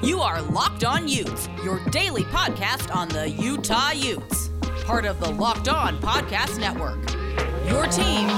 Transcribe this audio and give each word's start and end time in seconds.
You 0.00 0.20
are 0.20 0.40
Locked 0.40 0.84
On 0.84 1.08
Utes, 1.08 1.48
your 1.64 1.84
daily 1.86 2.22
podcast 2.22 2.94
on 2.94 3.08
the 3.08 3.28
Utah 3.28 3.90
Utes. 3.90 4.48
Part 4.84 5.04
of 5.04 5.18
the 5.18 5.28
Locked 5.28 5.68
On 5.68 6.00
Podcast 6.00 6.60
Network. 6.60 7.00
Your 7.68 7.84
team 7.88 8.30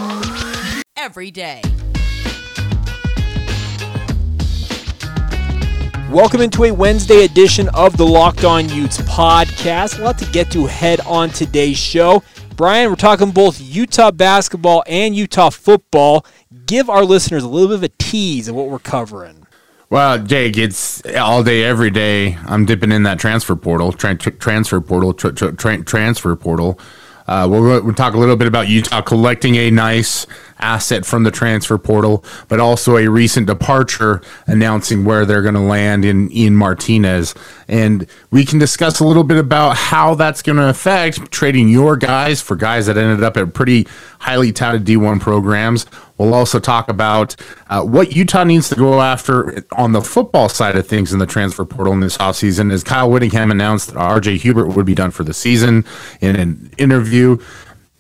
every 0.97 1.31
day. 1.31 1.61
Welcome 6.11 6.41
into 6.41 6.65
a 6.65 6.71
Wednesday 6.71 7.27
edition 7.27 7.69
of 7.75 7.99
the 7.99 8.07
Locked 8.07 8.45
On 8.45 8.67
Utes 8.71 8.97
podcast. 9.03 9.99
A 9.99 10.03
lot 10.03 10.17
to 10.19 10.25
get 10.33 10.51
to 10.53 10.65
head 10.65 11.01
on 11.03 11.29
today's 11.29 11.77
show. 11.77 12.23
Brian, 12.57 12.89
we're 12.89 12.97
talking 12.97 13.33
both 13.33 13.61
Utah 13.61 14.11
basketball 14.11 14.83
and 14.87 15.15
Utah 15.15 15.51
football. 15.51 16.25
Give 16.65 16.89
our 16.89 17.05
listeners 17.05 17.45
a 17.45 17.49
little 17.49 17.69
bit 17.69 17.75
of 17.75 17.83
a 17.83 17.91
tease 17.99 18.49
of 18.49 18.55
what 18.55 18.71
we're 18.71 18.79
covering. 18.79 19.40
Well, 19.91 20.23
Jake, 20.23 20.57
it's 20.57 21.05
all 21.17 21.43
day, 21.43 21.65
every 21.65 21.91
day. 21.91 22.39
I'm 22.47 22.65
dipping 22.65 22.93
in 22.93 23.03
that 23.03 23.19
transfer 23.19 23.57
portal, 23.57 23.91
tra- 23.91 24.15
tra- 24.15 24.31
transfer 24.31 24.81
portal, 24.81 25.13
tra- 25.13 25.33
tra- 25.33 25.83
transfer 25.83 26.37
portal. 26.37 26.79
Uh, 27.27 27.49
we'll, 27.51 27.63
we'll 27.83 27.95
talk 27.95 28.15
a 28.15 28.19
little 28.19 28.37
bit 28.37 28.47
about 28.47 28.69
Utah 28.69 29.03
collecting 29.03 29.57
a 29.57 29.69
nice 29.71 30.29
asset 30.61 31.05
from 31.05 31.25
the 31.25 31.31
transfer 31.33 31.77
portal, 31.77 32.25
but 32.47 32.61
also 32.61 32.97
a 32.99 33.09
recent 33.09 33.49
departure 33.49 34.21
announcing 34.47 35.05
where 35.05 35.27
they're 35.27 35.43
going 35.43 35.55
to 35.55 35.61
land 35.61 36.05
in 36.05 36.31
Ian 36.33 36.55
Martinez. 36.55 37.35
And 37.67 38.07
we 38.31 38.45
can 38.45 38.61
discuss 38.61 39.01
a 39.01 39.05
little 39.05 39.25
bit 39.25 39.39
about 39.39 39.77
how 39.77 40.15
that's 40.15 40.43
going 40.43 40.59
to 40.59 40.69
affect 40.69 41.33
trading 41.33 41.69
your 41.69 41.97
guys 41.97 42.41
for 42.41 42.55
guys 42.55 42.87
that 42.87 42.97
ended 42.97 43.25
up 43.25 43.37
at 43.37 43.55
pretty 43.55 43.89
highly 44.21 44.53
touted 44.53 44.85
D1 44.85 45.21
programs. 45.21 45.87
We'll 46.21 46.35
also 46.35 46.61
talk 46.61 46.91
about 46.91 47.35
uh, 47.71 47.83
what 47.83 48.15
Utah 48.15 48.45
needs 48.45 48.69
to 48.69 48.75
go 48.75 49.01
after 49.01 49.65
on 49.73 49.93
the 49.93 50.03
football 50.03 50.51
side 50.51 50.77
of 50.77 50.87
things 50.87 51.15
in 51.15 51.19
the 51.19 51.25
transfer 51.25 51.65
portal 51.65 51.95
in 51.95 52.01
this 52.01 52.19
offseason. 52.19 52.71
As 52.71 52.85
Kyle 52.85 53.11
Whittingham 53.11 53.51
announced 53.51 53.95
that 53.95 53.97
RJ 53.97 54.37
Hubert 54.37 54.69
would 54.69 54.85
be 54.85 54.95
done 54.95 55.13
for 55.13 55.25
the 55.25 55.33
season 55.33 55.87
in 56.21 56.37
an 56.37 56.71
interview 56.77 57.39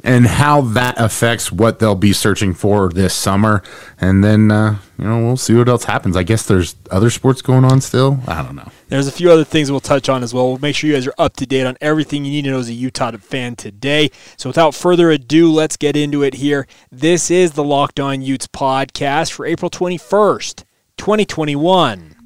and 0.04 0.26
how 0.26 0.60
that 0.62 0.98
affects 0.98 1.52
what 1.52 1.78
they'll 1.78 1.94
be 1.94 2.12
searching 2.12 2.54
for 2.54 2.88
this 2.88 3.14
summer. 3.14 3.62
And 4.00 4.24
then, 4.24 4.50
uh, 4.50 4.78
you 4.98 5.04
know, 5.04 5.24
we'll 5.24 5.36
see 5.36 5.54
what 5.54 5.68
else 5.68 5.84
happens. 5.84 6.16
I 6.16 6.22
guess 6.22 6.46
there's 6.46 6.76
other 6.90 7.10
sports 7.10 7.42
going 7.42 7.64
on 7.64 7.80
still. 7.80 8.20
I 8.26 8.42
don't 8.42 8.56
know. 8.56 8.70
There's 8.88 9.06
a 9.06 9.12
few 9.12 9.30
other 9.30 9.44
things 9.44 9.70
we'll 9.70 9.80
touch 9.80 10.08
on 10.08 10.22
as 10.22 10.34
well. 10.34 10.48
We'll 10.48 10.58
make 10.58 10.74
sure 10.74 10.88
you 10.88 10.96
guys 10.96 11.06
are 11.06 11.14
up 11.18 11.36
to 11.36 11.46
date 11.46 11.66
on 11.66 11.76
everything 11.80 12.24
you 12.24 12.30
need 12.30 12.44
to 12.44 12.50
know 12.50 12.58
as 12.58 12.68
a 12.68 12.74
Utah 12.74 13.12
fan 13.18 13.56
today. 13.56 14.10
So 14.36 14.48
without 14.48 14.74
further 14.74 15.10
ado, 15.10 15.50
let's 15.50 15.76
get 15.76 15.96
into 15.96 16.22
it 16.22 16.34
here. 16.34 16.66
This 16.90 17.30
is 17.30 17.52
the 17.52 17.64
Locked 17.64 18.00
On 18.00 18.22
Utes 18.22 18.46
podcast 18.46 19.32
for 19.32 19.46
April 19.46 19.70
21st, 19.70 20.64
2021. 20.96 22.16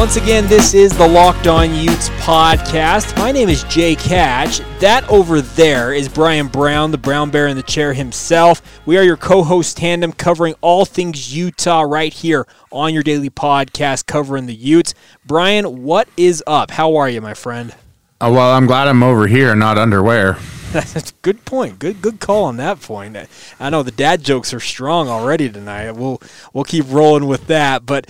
Once 0.00 0.16
again, 0.16 0.46
this 0.46 0.72
is 0.72 0.96
the 0.96 1.06
Locked 1.06 1.46
On 1.46 1.74
Utes 1.74 2.08
podcast. 2.20 3.14
My 3.18 3.30
name 3.30 3.50
is 3.50 3.64
Jay 3.64 3.94
Hatch. 3.94 4.60
That 4.78 5.06
over 5.10 5.42
there 5.42 5.92
is 5.92 6.08
Brian 6.08 6.46
Brown, 6.46 6.90
the 6.90 6.96
Brown 6.96 7.30
Bear 7.30 7.48
in 7.48 7.56
the 7.58 7.62
chair 7.62 7.92
himself. 7.92 8.80
We 8.86 8.96
are 8.96 9.02
your 9.02 9.18
co 9.18 9.42
host 9.42 9.76
tandem 9.76 10.14
covering 10.14 10.54
all 10.62 10.86
things 10.86 11.36
Utah 11.36 11.82
right 11.82 12.14
here 12.14 12.46
on 12.72 12.94
your 12.94 13.02
daily 13.02 13.28
podcast 13.28 14.06
covering 14.06 14.46
the 14.46 14.54
Utes. 14.54 14.94
Brian, 15.26 15.82
what 15.82 16.08
is 16.16 16.42
up? 16.46 16.70
How 16.70 16.96
are 16.96 17.10
you, 17.10 17.20
my 17.20 17.34
friend? 17.34 17.74
Oh, 18.22 18.32
well, 18.32 18.52
I'm 18.52 18.64
glad 18.64 18.88
I'm 18.88 19.02
over 19.02 19.26
here, 19.26 19.54
not 19.54 19.76
underwear. 19.76 20.38
That's 20.72 21.10
a 21.10 21.14
good 21.22 21.44
point. 21.44 21.80
Good 21.80 22.00
good 22.00 22.20
call 22.20 22.44
on 22.44 22.56
that 22.58 22.80
point. 22.80 23.16
I 23.58 23.70
know 23.70 23.82
the 23.82 23.90
dad 23.90 24.22
jokes 24.22 24.54
are 24.54 24.60
strong 24.60 25.08
already 25.08 25.50
tonight. 25.50 25.90
We'll 25.90 26.22
we'll 26.52 26.62
keep 26.62 26.84
rolling 26.88 27.26
with 27.26 27.48
that. 27.48 27.84
But 27.84 28.08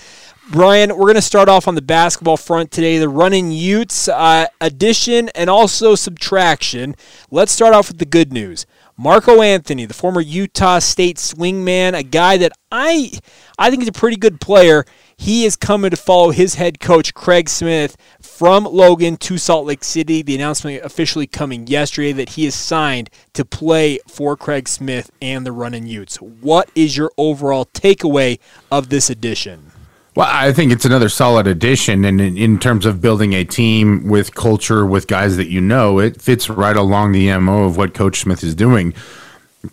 Brian, 0.49 0.89
we're 0.89 1.05
going 1.05 1.15
to 1.15 1.21
start 1.21 1.47
off 1.47 1.67
on 1.67 1.75
the 1.75 1.83
basketball 1.83 2.35
front 2.35 2.71
today. 2.71 2.97
The 2.97 3.07
running 3.07 3.51
Utes 3.51 4.07
uh, 4.07 4.47
addition 4.59 5.29
and 5.29 5.51
also 5.51 5.93
subtraction. 5.93 6.95
Let's 7.29 7.51
start 7.51 7.75
off 7.75 7.89
with 7.89 7.99
the 7.99 8.05
good 8.05 8.33
news. 8.33 8.65
Marco 8.97 9.43
Anthony, 9.43 9.85
the 9.85 9.93
former 9.93 10.19
Utah 10.19 10.79
State 10.79 11.17
swingman, 11.17 11.95
a 11.97 12.03
guy 12.03 12.37
that 12.37 12.53
I 12.71 13.11
I 13.59 13.69
think 13.69 13.83
is 13.83 13.87
a 13.87 13.93
pretty 13.93 14.17
good 14.17 14.41
player. 14.41 14.83
He 15.15 15.45
is 15.45 15.55
coming 15.55 15.91
to 15.91 15.97
follow 15.97 16.31
his 16.31 16.55
head 16.55 16.79
coach 16.79 17.13
Craig 17.13 17.47
Smith 17.47 17.95
from 18.19 18.63
Logan 18.63 19.17
to 19.17 19.37
Salt 19.37 19.67
Lake 19.67 19.83
City. 19.83 20.23
The 20.23 20.35
announcement 20.35 20.83
officially 20.83 21.27
coming 21.27 21.67
yesterday 21.67 22.13
that 22.13 22.29
he 22.29 22.47
is 22.47 22.55
signed 22.55 23.11
to 23.33 23.45
play 23.45 23.99
for 24.07 24.35
Craig 24.35 24.67
Smith 24.67 25.11
and 25.21 25.45
the 25.45 25.51
Running 25.51 25.85
Utes. 25.85 26.17
What 26.17 26.71
is 26.73 26.97
your 26.97 27.11
overall 27.17 27.65
takeaway 27.65 28.39
of 28.71 28.89
this 28.89 29.09
addition? 29.11 29.70
Well, 30.13 30.27
I 30.29 30.51
think 30.51 30.73
it's 30.73 30.83
another 30.83 31.07
solid 31.07 31.47
addition, 31.47 32.03
and 32.03 32.19
in, 32.19 32.37
in, 32.37 32.59
terms 32.59 32.85
of 32.85 32.99
building 32.99 33.31
a 33.31 33.45
team 33.45 34.09
with 34.09 34.35
culture, 34.35 34.85
with 34.85 35.07
guys 35.07 35.37
that 35.37 35.47
you 35.47 35.61
know, 35.61 35.99
it 35.99 36.21
fits 36.21 36.49
right 36.49 36.75
along 36.75 37.13
the 37.13 37.33
mo 37.37 37.63
of 37.63 37.77
what 37.77 37.93
Coach 37.93 38.19
Smith 38.19 38.43
is 38.43 38.53
doing. 38.53 38.93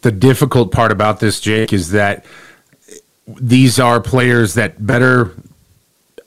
The 0.03 0.12
difficult 0.12 0.71
part 0.71 0.93
about 0.93 1.19
this, 1.19 1.41
Jake, 1.41 1.72
is 1.72 1.91
that 1.91 2.25
these 3.27 3.81
are 3.81 4.00
players 4.00 4.54
that 4.54 4.87
better 4.87 5.34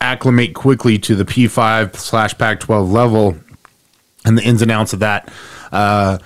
acclimate 0.02 0.56
quickly 0.56 0.98
to 1.00 1.16
the 1.16 1.24
P5 1.24 1.96
slash 1.96 2.38
Pac-12 2.38 2.92
level 2.92 3.38
and 4.26 4.38
the 4.38 4.44
ins 4.44 4.62
and 4.62 4.72
outs 4.72 4.92
of 4.92 5.00
that. 5.00 5.32
Uh, 5.72 6.18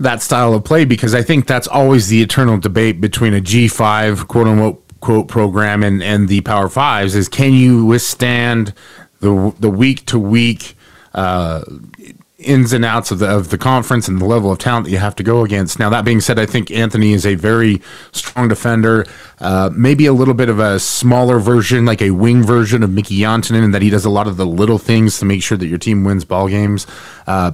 that 0.00 0.22
style 0.22 0.54
of 0.54 0.62
play 0.62 0.84
because 0.84 1.14
I 1.14 1.22
think 1.22 1.46
that's 1.46 1.66
always 1.66 2.08
the 2.08 2.22
eternal 2.22 2.58
debate 2.58 3.00
between 3.00 3.34
a 3.34 3.40
G5 3.40 4.28
quote 4.28 4.46
unquote 4.46 4.87
quote 5.00 5.28
program 5.28 5.82
and 5.82 6.02
and 6.02 6.28
the 6.28 6.40
Power 6.42 6.68
Fives 6.68 7.14
is 7.14 7.28
can 7.28 7.52
you 7.54 7.84
withstand 7.84 8.74
the 9.20 9.54
the 9.58 9.70
week 9.70 10.06
to 10.06 10.18
week 10.18 10.76
ins 12.38 12.72
and 12.72 12.84
outs 12.84 13.10
of 13.10 13.18
the 13.18 13.28
of 13.28 13.50
the 13.50 13.58
conference 13.58 14.06
and 14.06 14.20
the 14.20 14.24
level 14.24 14.52
of 14.52 14.58
talent 14.58 14.86
that 14.86 14.92
you 14.92 14.98
have 14.98 15.16
to 15.16 15.24
go 15.24 15.44
against. 15.44 15.78
Now 15.78 15.90
that 15.90 16.04
being 16.04 16.20
said, 16.20 16.38
I 16.38 16.46
think 16.46 16.70
Anthony 16.70 17.12
is 17.12 17.26
a 17.26 17.34
very 17.34 17.82
strong 18.12 18.48
defender, 18.48 19.06
uh, 19.40 19.70
maybe 19.74 20.06
a 20.06 20.12
little 20.12 20.34
bit 20.34 20.48
of 20.48 20.60
a 20.60 20.78
smaller 20.78 21.40
version, 21.40 21.84
like 21.84 22.00
a 22.00 22.12
wing 22.12 22.44
version 22.44 22.82
of 22.82 22.90
Mickey 22.90 23.18
Jantunen, 23.18 23.64
in 23.64 23.70
that 23.72 23.82
he 23.82 23.90
does 23.90 24.04
a 24.04 24.10
lot 24.10 24.28
of 24.28 24.36
the 24.36 24.46
little 24.46 24.78
things 24.78 25.18
to 25.18 25.24
make 25.24 25.42
sure 25.42 25.58
that 25.58 25.66
your 25.66 25.78
team 25.78 26.04
wins 26.04 26.24
ball 26.24 26.48
games. 26.48 26.86
Uh, 27.26 27.52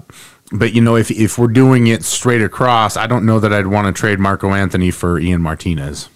but 0.53 0.75
you 0.75 0.83
know, 0.83 0.97
if 0.97 1.11
if 1.11 1.39
we're 1.39 1.49
doing 1.49 1.87
it 1.87 2.05
straight 2.05 2.43
across, 2.43 2.97
I 2.97 3.07
don't 3.07 3.25
know 3.25 3.41
that 3.41 3.53
I'd 3.53 3.67
want 3.67 3.87
to 3.87 3.99
trade 3.99 4.19
Marco 4.19 4.53
Anthony 4.53 4.91
for 4.91 5.19
Ian 5.19 5.41
Martinez. 5.41 6.11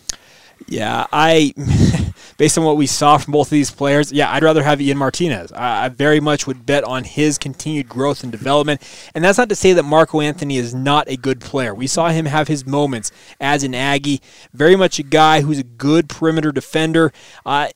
Yeah, 0.71 1.06
I, 1.11 1.55
based 2.37 2.59
on 2.59 2.65
what 2.65 2.77
we 2.77 2.87
saw 2.87 3.17
from 3.17 3.33
both 3.33 3.47
of 3.47 3.51
these 3.51 3.71
players, 3.71 4.12
yeah, 4.12 4.31
I'd 4.31 4.43
rather 4.43 4.62
have 4.62 4.83
Ian 4.83 4.99
Martinez. 4.99 5.51
I, 5.53 5.87
I, 5.87 5.89
very 5.89 6.21
much 6.21 6.47
would 6.47 6.67
bet 6.67 6.84
on 6.84 7.05
his 7.05 7.39
continued 7.39 7.89
growth 7.89 8.23
and 8.23 8.31
development. 8.31 8.83
And 9.15 9.25
that's 9.25 9.39
not 9.39 9.49
to 9.49 9.57
say 9.57 9.73
that 9.73 9.84
Marco 9.84 10.21
Anthony 10.21 10.59
is 10.59 10.75
not 10.75 11.09
a 11.09 11.17
good 11.17 11.41
player. 11.41 11.75
We 11.75 11.87
saw 11.87 12.11
him 12.11 12.27
have 12.27 12.49
his 12.49 12.67
moments 12.67 13.11
as 13.41 13.62
an 13.62 13.75
Aggie. 13.75 14.21
Very 14.53 14.77
much 14.77 14.99
a 14.99 15.03
guy 15.03 15.41
who's 15.41 15.59
a 15.59 15.65
good 15.65 16.11
perimeter 16.11 16.53
defender. 16.53 17.12
Uh, 17.47 17.69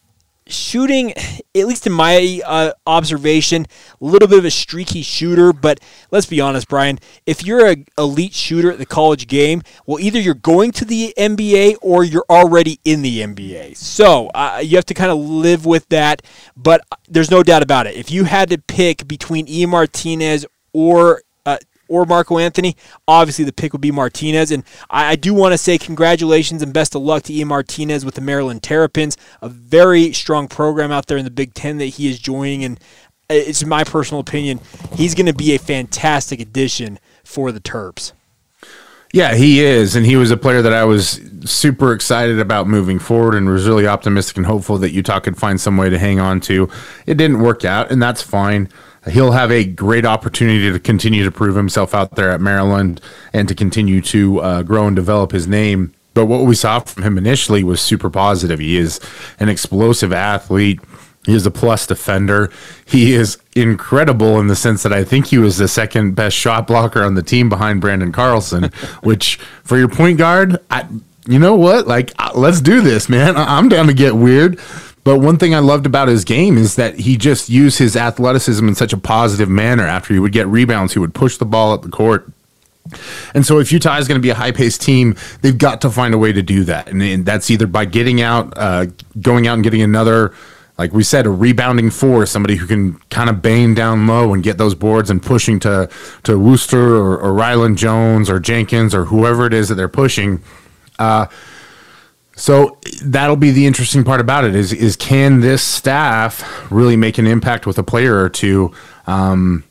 shooting, 0.52 1.12
at 1.12 1.66
least 1.66 1.86
in 1.86 1.92
my 1.92 2.40
uh, 2.44 2.72
observation, 2.86 3.66
a 4.00 4.04
little 4.04 4.28
bit 4.28 4.38
of 4.38 4.44
a 4.44 4.50
streaky 4.50 5.02
shooter. 5.02 5.52
But 5.52 5.80
let's 6.10 6.26
be 6.26 6.40
honest, 6.40 6.68
Brian. 6.68 6.98
If 7.26 7.44
you're 7.44 7.66
an 7.66 7.86
elite 7.98 8.34
shooter 8.34 8.70
at 8.70 8.78
the 8.78 8.86
college 8.86 9.26
game, 9.26 9.62
well, 9.86 9.98
either 9.98 10.20
you're 10.20 10.34
going 10.34 10.72
to 10.72 10.84
the 10.84 11.14
NBA 11.16 11.76
or 11.80 12.04
you're 12.04 12.26
already 12.28 12.80
in 12.84 13.02
the 13.02 13.20
NBA. 13.20 13.76
So 13.76 14.28
uh, 14.28 14.60
you 14.62 14.76
have 14.76 14.86
to 14.86 14.94
kind 14.94 15.10
of 15.10 15.18
live 15.18 15.66
with 15.66 15.88
that. 15.88 16.22
But 16.56 16.82
there's 17.08 17.30
no 17.30 17.42
doubt 17.42 17.62
about 17.62 17.86
it. 17.86 17.96
If 17.96 18.10
you 18.10 18.24
had 18.24 18.50
to 18.50 18.58
pick 18.58 19.06
between 19.08 19.48
E. 19.48 19.66
Martinez 19.66 20.46
or 20.72 21.18
uh, 21.18 21.20
or 21.92 22.06
Marco 22.06 22.38
Anthony, 22.38 22.74
obviously 23.06 23.44
the 23.44 23.52
pick 23.52 23.72
would 23.72 23.82
be 23.82 23.90
Martinez. 23.90 24.50
And 24.50 24.64
I, 24.88 25.12
I 25.12 25.16
do 25.16 25.34
want 25.34 25.52
to 25.52 25.58
say 25.58 25.76
congratulations 25.76 26.62
and 26.62 26.72
best 26.72 26.94
of 26.94 27.02
luck 27.02 27.24
to 27.24 27.34
Ian 27.34 27.48
Martinez 27.48 28.04
with 28.04 28.14
the 28.14 28.22
Maryland 28.22 28.62
Terrapins, 28.62 29.16
a 29.42 29.48
very 29.48 30.12
strong 30.12 30.48
program 30.48 30.90
out 30.90 31.06
there 31.06 31.18
in 31.18 31.24
the 31.24 31.30
Big 31.30 31.52
Ten 31.52 31.76
that 31.78 31.86
he 31.86 32.08
is 32.08 32.18
joining. 32.18 32.64
And 32.64 32.80
uh, 33.30 33.34
it's 33.34 33.64
my 33.64 33.84
personal 33.84 34.20
opinion, 34.20 34.60
he's 34.94 35.14
going 35.14 35.26
to 35.26 35.34
be 35.34 35.54
a 35.54 35.58
fantastic 35.58 36.40
addition 36.40 36.98
for 37.24 37.52
the 37.52 37.60
Terps. 37.60 38.12
Yeah, 39.12 39.34
he 39.34 39.60
is, 39.60 39.94
and 39.94 40.06
he 40.06 40.16
was 40.16 40.30
a 40.30 40.38
player 40.38 40.62
that 40.62 40.72
I 40.72 40.84
was 40.84 41.20
super 41.44 41.92
excited 41.92 42.38
about 42.38 42.66
moving 42.66 42.98
forward, 42.98 43.34
and 43.34 43.46
was 43.46 43.68
really 43.68 43.86
optimistic 43.86 44.38
and 44.38 44.46
hopeful 44.46 44.78
that 44.78 44.92
Utah 44.92 45.20
could 45.20 45.36
find 45.36 45.60
some 45.60 45.76
way 45.76 45.90
to 45.90 45.98
hang 45.98 46.18
on 46.18 46.40
to. 46.40 46.70
It 47.04 47.18
didn't 47.18 47.40
work 47.40 47.62
out, 47.66 47.92
and 47.92 48.02
that's 48.02 48.22
fine. 48.22 48.70
He'll 49.10 49.32
have 49.32 49.50
a 49.50 49.64
great 49.64 50.04
opportunity 50.04 50.70
to 50.70 50.78
continue 50.78 51.24
to 51.24 51.30
prove 51.30 51.56
himself 51.56 51.94
out 51.94 52.14
there 52.14 52.30
at 52.30 52.40
Maryland 52.40 53.00
and 53.32 53.48
to 53.48 53.54
continue 53.54 54.00
to 54.02 54.40
uh, 54.40 54.62
grow 54.62 54.86
and 54.86 54.94
develop 54.94 55.32
his 55.32 55.48
name. 55.48 55.92
But 56.14 56.26
what 56.26 56.44
we 56.44 56.54
saw 56.54 56.80
from 56.80 57.02
him 57.02 57.18
initially 57.18 57.64
was 57.64 57.80
super 57.80 58.10
positive. 58.10 58.60
He 58.60 58.76
is 58.76 59.00
an 59.40 59.48
explosive 59.48 60.12
athlete. 60.12 60.80
He 61.24 61.34
is 61.34 61.46
a 61.46 61.50
plus 61.50 61.86
defender. 61.86 62.50
He 62.84 63.12
is 63.12 63.38
incredible 63.54 64.40
in 64.40 64.48
the 64.48 64.56
sense 64.56 64.82
that 64.82 64.92
I 64.92 65.04
think 65.04 65.26
he 65.26 65.38
was 65.38 65.56
the 65.56 65.68
second 65.68 66.14
best 66.14 66.36
shot 66.36 66.66
blocker 66.66 67.02
on 67.02 67.14
the 67.14 67.22
team 67.22 67.48
behind 67.48 67.80
Branden 67.80 68.12
Carlson, 68.12 68.64
which 69.02 69.36
for 69.64 69.78
your 69.78 69.88
point 69.88 70.18
guard, 70.18 70.58
I, 70.70 70.86
you 71.26 71.38
know 71.38 71.54
what? 71.54 71.86
Like, 71.86 72.12
uh, 72.18 72.32
let's 72.34 72.60
do 72.60 72.80
this, 72.80 73.08
man. 73.08 73.36
I'm 73.36 73.68
down 73.68 73.86
to 73.86 73.94
get 73.94 74.16
weird. 74.16 74.58
But 75.04 75.18
one 75.18 75.36
thing 75.36 75.54
I 75.54 75.58
loved 75.58 75.86
about 75.86 76.08
his 76.08 76.24
game 76.24 76.56
is 76.56 76.76
that 76.76 77.00
he 77.00 77.16
just 77.16 77.48
used 77.48 77.78
his 77.78 77.96
athleticism 77.96 78.66
in 78.66 78.74
such 78.74 78.92
a 78.92 78.96
positive 78.96 79.48
manner. 79.48 79.84
After 79.84 80.14
he 80.14 80.20
would 80.20 80.32
get 80.32 80.46
rebounds, 80.46 80.92
he 80.92 81.00
would 81.00 81.14
push 81.14 81.36
the 81.38 81.44
ball 81.44 81.72
up 81.72 81.82
the 81.82 81.88
court. 81.88 82.30
And 83.34 83.46
so, 83.46 83.58
if 83.58 83.72
Utah 83.72 83.96
is 83.98 84.08
going 84.08 84.18
to 84.18 84.22
be 84.22 84.30
a 84.30 84.34
high 84.34 84.52
paced 84.52 84.82
team, 84.82 85.16
they've 85.40 85.56
got 85.56 85.80
to 85.82 85.90
find 85.90 86.14
a 86.14 86.18
way 86.18 86.32
to 86.32 86.42
do 86.42 86.64
that. 86.64 86.88
And, 86.88 87.24
that's 87.24 87.50
either 87.50 87.66
by 87.66 87.84
getting 87.84 88.20
out, 88.20 88.52
uh, 88.56 88.86
going 89.20 89.46
out 89.46 89.54
and 89.54 89.62
getting 89.62 89.82
another, 89.82 90.34
like 90.78 90.92
we 90.92 91.02
said, 91.02 91.26
a 91.26 91.30
rebounding 91.30 91.90
force, 91.90 92.30
somebody 92.30 92.56
who 92.56 92.66
can 92.66 92.94
kind 93.10 93.30
of 93.30 93.40
bang 93.40 93.74
down 93.74 94.06
low 94.06 94.34
and 94.34 94.42
get 94.42 94.58
those 94.58 94.74
boards 94.74 95.10
and 95.10 95.22
pushing 95.22 95.60
to, 95.60 95.88
to 96.24 96.38
Worster 96.38 96.96
or, 96.96 97.18
or 97.18 97.32
Rylan 97.32 97.76
Jones 97.76 98.28
or 98.28 98.40
Jenkins 98.40 98.94
or 98.94 99.06
whoever 99.06 99.46
it 99.46 99.54
is 99.54 99.68
that 99.68 99.76
they're 99.76 99.88
pushing. 99.88 100.42
Uh, 100.98 101.26
so 102.42 102.76
that'll 103.04 103.36
be 103.36 103.52
the 103.52 103.66
interesting 103.66 104.02
part 104.02 104.20
about 104.20 104.44
it 104.44 104.56
is 104.56 104.72
is 104.72 104.96
can 104.96 105.38
this 105.38 105.62
staff 105.62 106.42
really 106.72 106.96
make 106.96 107.16
an 107.18 107.28
impact 107.28 107.66
with 107.66 107.78
a 107.78 107.84
player 107.84 108.20
or 108.20 108.28
two? 108.28 108.72
Um, 109.06 109.62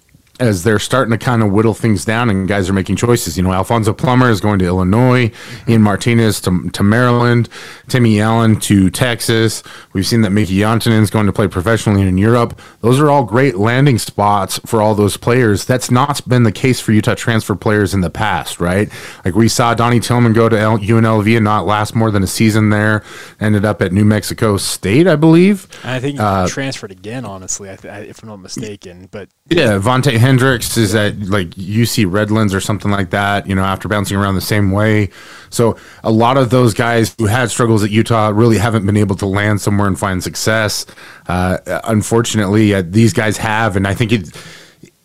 as 0.42 0.64
they're 0.64 0.80
starting 0.80 1.12
to 1.12 1.18
kind 1.24 1.44
of 1.44 1.52
whittle 1.52 1.76
things 1.76 2.04
down 2.04 2.30
and 2.30 2.48
guys 2.48 2.68
are 2.70 2.74
making 2.74 2.96
choices. 2.96 3.38
You 3.38 3.44
know, 3.44 3.54
Alfonso 3.54 3.94
Plummer 3.94 4.30
is 4.30 4.42
going 4.42 4.58
to 4.60 4.66
Illinois, 4.66 5.32
Ian 5.68 5.84
Martinez 5.84 6.42
to, 6.42 6.70
to 6.72 6.84
Maryland, 6.84 7.48
Timmy 7.88 8.20
Allen 8.20 8.60
to 8.62 8.90
Texas. 8.90 9.62
We've 9.94 10.06
seen 10.06 10.22
that 10.22 10.32
Mickey 10.32 10.58
Jantunen 10.58 11.02
is 11.02 11.12
going 11.12 11.28
to 11.28 11.34
play 11.34 11.48
professionally 11.48 12.02
in 12.02 12.18
Europe. 12.18 12.60
Those 12.82 13.00
are 13.00 13.10
all 13.10 13.24
great 13.24 13.58
landing 13.58 14.00
spots 14.00 14.60
for 14.66 14.82
all 14.82 14.96
those 14.96 15.16
players. 15.16 15.64
That's 15.66 15.92
not 15.92 16.28
been 16.28 16.44
the 16.44 16.52
case 16.52 16.80
for 16.80 16.92
Utah 16.92 17.16
transfer 17.16 17.56
players 17.56 17.94
in 17.94 18.02
the 18.02 18.10
past, 18.10 18.60
right? 18.60 18.90
Like 19.24 19.36
we 19.36 19.48
saw 19.48 19.76
Donnie 19.76 20.00
Tillman 20.00 20.34
go 20.34 20.50
to 20.50 20.60
L- 20.60 20.80
UNLV 20.80 21.36
and 21.36 21.46
not 21.46 21.68
last 21.68 21.94
more 21.94 22.10
than 22.10 22.24
a 22.24 22.28
season 22.28 22.72
there. 22.72 23.04
Ended 23.40 23.64
up 23.64 23.82
at 23.82 23.92
New 23.92 24.06
Mexico 24.06 24.58
State, 24.58 25.08
I 25.08 25.16
believe. 25.16 25.68
I 25.84 26.00
think 26.00 26.16
he 26.18 26.20
uh, 26.20 26.48
transferred 26.48 26.92
again, 26.92 27.26
honestly, 27.26 27.70
if 27.70 28.24
I'm 28.24 28.30
not 28.30 28.40
mistaken. 28.40 29.08
But 29.12 29.30
yeah, 29.50 29.80
Vontae 29.80 30.18
Hendricks 30.18 30.78
is 30.78 30.96
at 30.96 31.20
like 31.20 31.50
UC 31.50 32.10
Redlands 32.10 32.54
or 32.54 32.62
something 32.62 32.90
like 32.90 33.10
that, 33.10 33.48
you 33.48 33.56
know, 33.56 33.64
after 33.64 33.90
bouncing 33.90 34.16
around 34.16 34.36
the 34.36 34.42
same 34.42 34.72
way. 34.72 35.10
So 35.50 35.78
a 36.04 36.12
lot 36.12 36.38
of 36.38 36.52
those 36.52 36.74
guys 36.74 37.14
who 37.18 37.26
had 37.26 37.52
struggles 37.52 37.84
at 37.84 37.92
Utah 37.92 38.30
really 38.30 38.58
haven't 38.58 38.86
been 38.86 38.96
able 38.96 39.16
to 39.18 39.26
land 39.26 39.60
somewhere 39.60 39.88
and 39.88 40.00
find 40.00 40.24
success. 40.24 40.86
Uh, 41.28 41.58
unfortunately, 41.84 42.74
uh, 42.74 42.84
these 42.86 43.12
guys 43.12 43.38
have, 43.38 43.76
and 43.76 43.88
I 43.88 43.94
think 43.94 44.14
it 44.14 44.30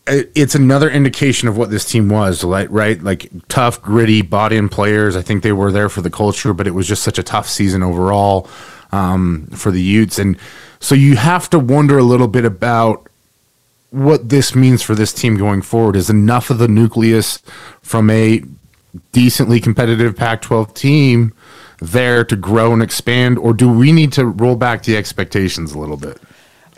it's 0.09 0.55
another 0.55 0.89
indication 0.89 1.49
of 1.49 1.57
what 1.57 1.69
this 1.69 1.83
team 1.83 2.07
was, 2.07 2.43
right? 2.43 2.71
Right, 2.71 3.01
like 3.03 3.29
tough, 3.49 3.81
gritty, 3.81 4.21
bought-in 4.21 4.69
players. 4.69 5.17
I 5.17 5.21
think 5.21 5.43
they 5.43 5.51
were 5.51 5.71
there 5.71 5.89
for 5.89 6.01
the 6.01 6.09
culture, 6.09 6.53
but 6.53 6.67
it 6.67 6.71
was 6.71 6.87
just 6.87 7.03
such 7.03 7.19
a 7.19 7.23
tough 7.23 7.49
season 7.49 7.83
overall 7.83 8.49
um, 8.93 9.47
for 9.47 9.71
the 9.71 9.81
Utes, 9.81 10.17
and 10.17 10.37
so 10.79 10.95
you 10.95 11.17
have 11.17 11.49
to 11.49 11.59
wonder 11.59 11.97
a 11.97 12.03
little 12.03 12.29
bit 12.29 12.45
about 12.45 13.09
what 13.89 14.29
this 14.29 14.55
means 14.55 14.81
for 14.81 14.95
this 14.95 15.13
team 15.13 15.37
going 15.37 15.61
forward 15.61 15.95
is 15.95 16.09
enough 16.09 16.49
of 16.49 16.57
the 16.57 16.67
nucleus 16.67 17.41
from 17.81 18.09
a 18.09 18.43
decently 19.11 19.59
competitive 19.59 20.15
Pac 20.15 20.41
12 20.41 20.73
team 20.73 21.33
there 21.79 22.23
to 22.23 22.35
grow 22.35 22.73
and 22.73 22.81
expand, 22.81 23.37
or 23.37 23.53
do 23.53 23.71
we 23.71 23.91
need 23.91 24.11
to 24.13 24.25
roll 24.25 24.55
back 24.55 24.83
the 24.83 24.97
expectations 24.97 25.73
a 25.73 25.79
little 25.79 25.97
bit? 25.97 26.19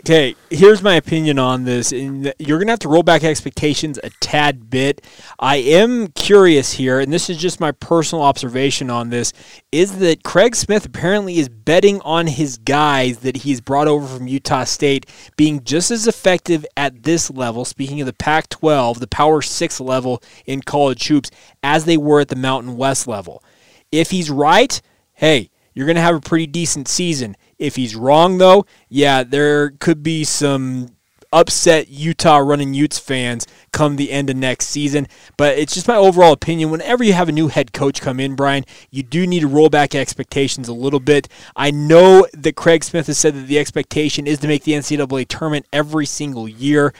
Okay, 0.00 0.34
here's 0.48 0.82
my 0.82 0.94
opinion 0.94 1.38
on 1.38 1.64
this. 1.64 1.92
And 1.92 2.32
You're 2.38 2.56
going 2.56 2.68
to 2.68 2.72
have 2.72 2.78
to 2.80 2.88
roll 2.88 3.02
back 3.02 3.22
expectations 3.22 3.98
a 4.02 4.08
tad 4.20 4.70
bit. 4.70 5.06
I 5.38 5.56
am 5.56 6.08
curious 6.08 6.72
here, 6.72 7.00
and 7.00 7.12
this 7.12 7.28
is 7.28 7.36
just 7.36 7.60
my 7.60 7.72
personal 7.72 8.24
observation 8.24 8.88
on 8.88 9.10
this, 9.10 9.34
is 9.70 9.98
that 9.98 10.24
Craig 10.24 10.56
Smith 10.56 10.86
apparently 10.86 11.38
is 11.38 11.50
betting 11.50 12.00
on 12.00 12.28
his 12.28 12.56
guys 12.56 13.18
that 13.18 13.36
he's 13.38 13.60
brought 13.60 13.88
over 13.88 14.06
from 14.06 14.26
Utah 14.26 14.64
State 14.64 15.04
being 15.36 15.62
just 15.64 15.90
as 15.90 16.08
effective 16.08 16.64
at 16.78 17.02
this 17.02 17.30
level, 17.30 17.66
speaking 17.66 18.00
of 18.00 18.06
the 18.06 18.14
Pac 18.14 18.48
12, 18.48 19.00
the 19.00 19.06
Power 19.06 19.42
6 19.42 19.80
level 19.80 20.22
in 20.46 20.62
college 20.62 21.08
hoops, 21.08 21.30
as 21.62 21.84
they 21.84 21.98
were 21.98 22.20
at 22.20 22.28
the 22.28 22.36
Mountain 22.36 22.78
West 22.78 23.06
level. 23.06 23.44
If 23.92 24.12
he's 24.12 24.30
right, 24.30 24.80
hey, 25.12 25.50
you're 25.74 25.86
going 25.86 25.96
to 25.96 26.02
have 26.02 26.16
a 26.16 26.20
pretty 26.20 26.46
decent 26.46 26.88
season. 26.88 27.36
If 27.58 27.76
he's 27.76 27.94
wrong, 27.94 28.38
though, 28.38 28.66
yeah, 28.88 29.22
there 29.22 29.70
could 29.70 30.02
be 30.02 30.24
some 30.24 30.96
upset 31.32 31.88
Utah 31.88 32.38
running 32.38 32.74
Utes 32.74 32.98
fans 32.98 33.46
come 33.72 33.96
the 33.96 34.10
end 34.10 34.30
of 34.30 34.36
next 34.36 34.66
season. 34.66 35.06
But 35.36 35.58
it's 35.58 35.74
just 35.74 35.88
my 35.88 35.96
overall 35.96 36.32
opinion. 36.32 36.70
Whenever 36.70 37.04
you 37.04 37.12
have 37.12 37.28
a 37.28 37.32
new 37.32 37.48
head 37.48 37.72
coach 37.72 38.00
come 38.00 38.20
in, 38.20 38.34
Brian, 38.34 38.64
you 38.90 39.02
do 39.02 39.26
need 39.26 39.40
to 39.40 39.46
roll 39.46 39.68
back 39.68 39.94
expectations 39.94 40.68
a 40.68 40.72
little 40.72 41.00
bit. 41.00 41.28
I 41.54 41.70
know 41.70 42.26
that 42.32 42.56
Craig 42.56 42.84
Smith 42.84 43.06
has 43.06 43.18
said 43.18 43.34
that 43.34 43.46
the 43.46 43.58
expectation 43.58 44.26
is 44.26 44.38
to 44.40 44.48
make 44.48 44.64
the 44.64 44.72
NCAA 44.72 45.28
tournament 45.28 45.66
every 45.72 46.06
single 46.06 46.48
year. 46.48 46.92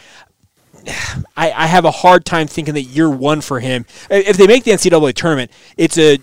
I, 1.36 1.52
I 1.52 1.66
have 1.66 1.84
a 1.84 1.90
hard 1.90 2.24
time 2.24 2.46
thinking 2.46 2.74
that 2.74 2.82
year 2.82 3.10
one 3.10 3.40
for 3.40 3.60
him. 3.60 3.86
If 4.10 4.36
they 4.36 4.46
make 4.46 4.64
the 4.64 4.72
NCAA 4.72 5.14
tournament, 5.14 5.50
it's 5.76 5.98
a 5.98 6.18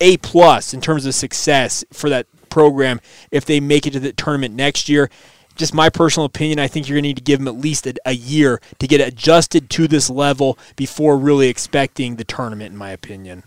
a 0.00 0.16
plus 0.18 0.74
in 0.74 0.80
terms 0.80 1.06
of 1.06 1.14
success 1.14 1.84
for 1.92 2.08
that 2.10 2.26
program 2.50 3.00
if 3.30 3.44
they 3.44 3.60
make 3.60 3.86
it 3.86 3.92
to 3.92 4.00
the 4.00 4.12
tournament 4.12 4.54
next 4.54 4.88
year. 4.88 5.10
Just 5.56 5.74
my 5.74 5.88
personal 5.88 6.24
opinion, 6.24 6.60
I 6.60 6.68
think 6.68 6.88
you're 6.88 6.94
going 6.96 7.02
to 7.02 7.08
need 7.08 7.16
to 7.16 7.22
give 7.22 7.40
them 7.40 7.48
at 7.48 7.56
least 7.56 7.86
a, 7.86 7.94
a 8.06 8.12
year 8.12 8.60
to 8.78 8.86
get 8.86 9.00
adjusted 9.00 9.68
to 9.70 9.88
this 9.88 10.08
level 10.08 10.56
before 10.76 11.18
really 11.18 11.48
expecting 11.48 12.16
the 12.16 12.24
tournament, 12.24 12.72
in 12.72 12.76
my 12.76 12.90
opinion. 12.90 13.42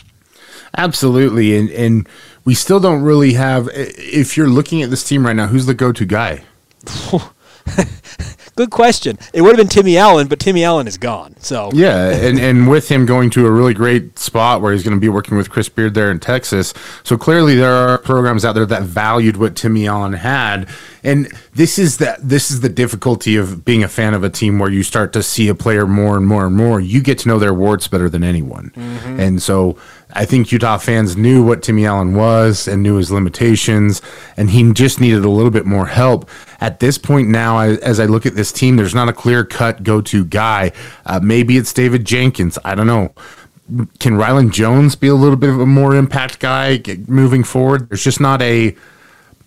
Absolutely, 0.77 1.57
and 1.57 1.69
and 1.69 2.09
we 2.43 2.53
still 2.53 2.81
don't 2.81 3.01
really 3.01 3.33
have. 3.33 3.69
If 3.73 4.35
you're 4.35 4.49
looking 4.49 4.81
at 4.81 4.89
this 4.89 5.07
team 5.07 5.25
right 5.25 5.35
now, 5.35 5.47
who's 5.47 5.65
the 5.65 5.73
go-to 5.73 6.05
guy? 6.05 6.43
Good 8.55 8.69
question. 8.69 9.17
It 9.33 9.41
would 9.41 9.51
have 9.51 9.57
been 9.57 9.69
Timmy 9.69 9.97
Allen, 9.97 10.27
but 10.27 10.39
Timmy 10.39 10.63
Allen 10.63 10.85
is 10.85 10.97
gone. 10.97 11.35
So 11.39 11.71
yeah, 11.73 12.09
and 12.09 12.37
and 12.37 12.69
with 12.69 12.89
him 12.89 13.05
going 13.05 13.29
to 13.31 13.47
a 13.47 13.51
really 13.51 13.73
great 13.73 14.19
spot 14.19 14.61
where 14.61 14.73
he's 14.73 14.83
going 14.83 14.95
to 14.95 14.99
be 14.99 15.09
working 15.09 15.37
with 15.37 15.49
Chris 15.49 15.69
Beard 15.69 15.93
there 15.93 16.11
in 16.11 16.19
Texas, 16.19 16.73
so 17.03 17.17
clearly 17.17 17.55
there 17.55 17.73
are 17.73 17.97
programs 17.97 18.43
out 18.43 18.53
there 18.53 18.65
that 18.65 18.83
valued 18.83 19.37
what 19.37 19.55
Timmy 19.55 19.87
Allen 19.87 20.13
had, 20.13 20.67
and 21.01 21.31
this 21.53 21.79
is 21.79 21.97
the 21.97 22.17
this 22.21 22.51
is 22.51 22.59
the 22.59 22.69
difficulty 22.69 23.37
of 23.37 23.63
being 23.63 23.83
a 23.83 23.87
fan 23.87 24.13
of 24.13 24.23
a 24.23 24.29
team 24.29 24.59
where 24.59 24.69
you 24.69 24.83
start 24.83 25.13
to 25.13 25.23
see 25.23 25.47
a 25.47 25.55
player 25.55 25.87
more 25.87 26.17
and 26.17 26.27
more 26.27 26.45
and 26.45 26.55
more. 26.55 26.81
You 26.81 27.01
get 27.01 27.19
to 27.19 27.29
know 27.29 27.39
their 27.39 27.53
warts 27.53 27.87
better 27.87 28.09
than 28.09 28.23
anyone, 28.23 28.71
mm-hmm. 28.75 29.19
and 29.19 29.41
so 29.41 29.77
I 30.13 30.25
think 30.25 30.51
Utah 30.51 30.77
fans 30.77 31.15
knew 31.15 31.43
what 31.43 31.63
Timmy 31.63 31.85
Allen 31.85 32.15
was 32.15 32.67
and 32.67 32.83
knew 32.83 32.95
his 32.95 33.11
limitations, 33.11 34.01
and 34.37 34.49
he 34.49 34.71
just 34.73 34.99
needed 34.99 35.23
a 35.23 35.29
little 35.29 35.51
bit 35.51 35.65
more 35.65 35.87
help. 35.87 36.29
At 36.59 36.79
this 36.79 36.97
point 36.97 37.29
now, 37.29 37.59
as 37.59 37.99
I 37.99 38.05
look 38.05 38.25
at 38.25 38.35
this 38.35 38.51
team, 38.51 38.75
there's 38.75 38.95
not 38.95 39.09
a 39.09 39.13
clear 39.13 39.43
cut 39.45 39.83
go 39.83 40.01
to 40.01 40.25
guy. 40.25 40.71
Uh, 41.05 41.19
maybe 41.21 41.57
it's 41.57 41.73
David 41.73 42.05
Jenkins. 42.05 42.57
I 42.63 42.75
don't 42.75 42.87
know. 42.87 43.13
Can 43.99 44.13
Rylan 44.13 44.51
Jones 44.51 44.95
be 44.95 45.07
a 45.07 45.15
little 45.15 45.37
bit 45.37 45.49
of 45.49 45.59
a 45.59 45.65
more 45.65 45.95
impact 45.95 46.39
guy 46.39 46.81
moving 47.07 47.43
forward? 47.43 47.89
There's 47.89 48.03
just 48.03 48.19
not 48.19 48.41
a 48.41 48.75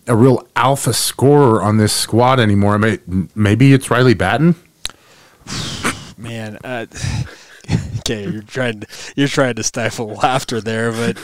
a 0.07 0.15
real 0.15 0.47
alpha 0.55 0.93
scorer 0.93 1.63
on 1.63 1.79
this 1.79 1.93
squad 1.93 2.39
anymore. 2.39 2.79
maybe 3.35 3.73
it's 3.73 3.91
Riley 3.91 4.15
Battin. 4.15 4.55
Man, 6.19 6.59
uh, 6.65 6.87
okay, 8.05 8.29
you're 8.31 8.43
trying 8.43 8.81
to, 8.81 8.87
you're 9.17 9.29
trying 9.29 9.55
to 9.55 9.63
stifle 9.63 10.09
laughter 10.09 10.61
there, 10.61 10.93
but 10.93 11.19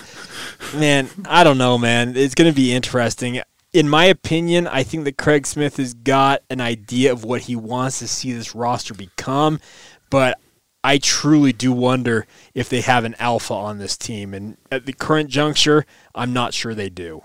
man, 0.75 1.09
I 1.27 1.45
don't 1.45 1.59
know, 1.59 1.77
man. 1.79 2.17
It's 2.17 2.35
going 2.35 2.51
to 2.51 2.57
be 2.57 2.73
interesting. 2.73 3.41
In 3.73 3.89
my 3.89 4.07
opinion, 4.07 4.67
I 4.67 4.83
think 4.83 5.05
that 5.05 5.17
Craig 5.17 5.47
Smith 5.47 5.77
has 5.77 5.95
got 5.95 6.43
an 6.51 6.61
idea 6.61 7.13
of 7.13 7.23
what 7.23 7.43
he 7.43 7.55
wants 7.55 7.99
to 8.01 8.09
see 8.09 8.33
this 8.33 8.55
roster 8.55 8.95
become, 8.95 9.61
but 10.09 10.41
I 10.83 10.99
truly 10.99 11.53
do 11.53 11.73
wonder 11.73 12.27
if 12.55 12.69
they 12.69 12.81
have 12.81 13.05
an 13.05 13.15
alpha 13.19 13.55
on 13.55 13.79
this 13.79 13.97
team. 13.97 14.33
And 14.33 14.57
at 14.73 14.87
the 14.87 14.93
current 14.95 15.29
juncture, 15.29 15.85
I'm 16.15 16.33
not 16.33 16.55
sure 16.55 16.75
they 16.75 16.89
do. 16.89 17.23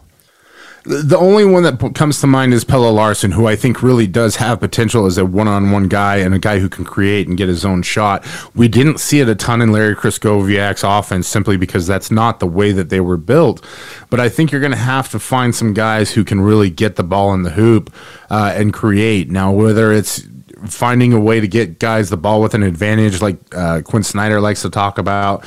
The 0.85 1.17
only 1.17 1.45
one 1.45 1.63
that 1.63 1.95
comes 1.95 2.21
to 2.21 2.27
mind 2.27 2.53
is 2.53 2.63
Pelle 2.63 2.91
Larsson, 2.93 3.31
who 3.31 3.47
I 3.47 3.55
think 3.55 3.81
really 3.81 4.05
does 4.05 4.35
have 4.35 4.59
potential 4.59 5.07
as 5.07 5.17
a 5.17 5.25
one-on-one 5.25 5.87
guy 5.87 6.17
and 6.17 6.35
a 6.35 6.39
guy 6.39 6.59
who 6.59 6.69
can 6.69 6.85
create 6.85 7.27
and 7.27 7.35
get 7.35 7.47
his 7.47 7.65
own 7.65 7.81
shot. 7.81 8.23
We 8.53 8.67
didn't 8.67 8.99
see 8.99 9.19
it 9.19 9.27
a 9.27 9.33
ton 9.33 9.63
in 9.63 9.71
Larry 9.71 9.95
Krystkowiak's 9.95 10.83
offense 10.83 11.27
simply 11.27 11.57
because 11.57 11.87
that's 11.87 12.11
not 12.11 12.39
the 12.39 12.45
way 12.45 12.71
that 12.71 12.89
they 12.89 12.99
were 12.99 13.17
built. 13.17 13.65
But 14.11 14.19
I 14.19 14.29
think 14.29 14.51
you're 14.51 14.61
going 14.61 14.73
to 14.73 14.77
have 14.77 15.09
to 15.09 15.19
find 15.19 15.55
some 15.55 15.73
guys 15.73 16.11
who 16.11 16.23
can 16.23 16.39
really 16.39 16.69
get 16.69 16.97
the 16.97 17.03
ball 17.03 17.33
in 17.33 17.41
the 17.41 17.49
hoop 17.49 17.91
uh, 18.29 18.53
and 18.55 18.71
create. 18.71 19.31
Now, 19.31 19.51
whether 19.51 19.91
it's 19.91 20.21
finding 20.67 21.13
a 21.13 21.19
way 21.19 21.39
to 21.39 21.47
get 21.47 21.79
guys 21.79 22.11
the 22.11 22.17
ball 22.17 22.41
with 22.41 22.53
an 22.53 22.61
advantage, 22.61 23.23
like 23.23 23.37
uh, 23.55 23.81
Quin 23.81 24.03
Snyder 24.03 24.39
likes 24.39 24.61
to 24.61 24.69
talk 24.69 24.99
about 24.99 25.43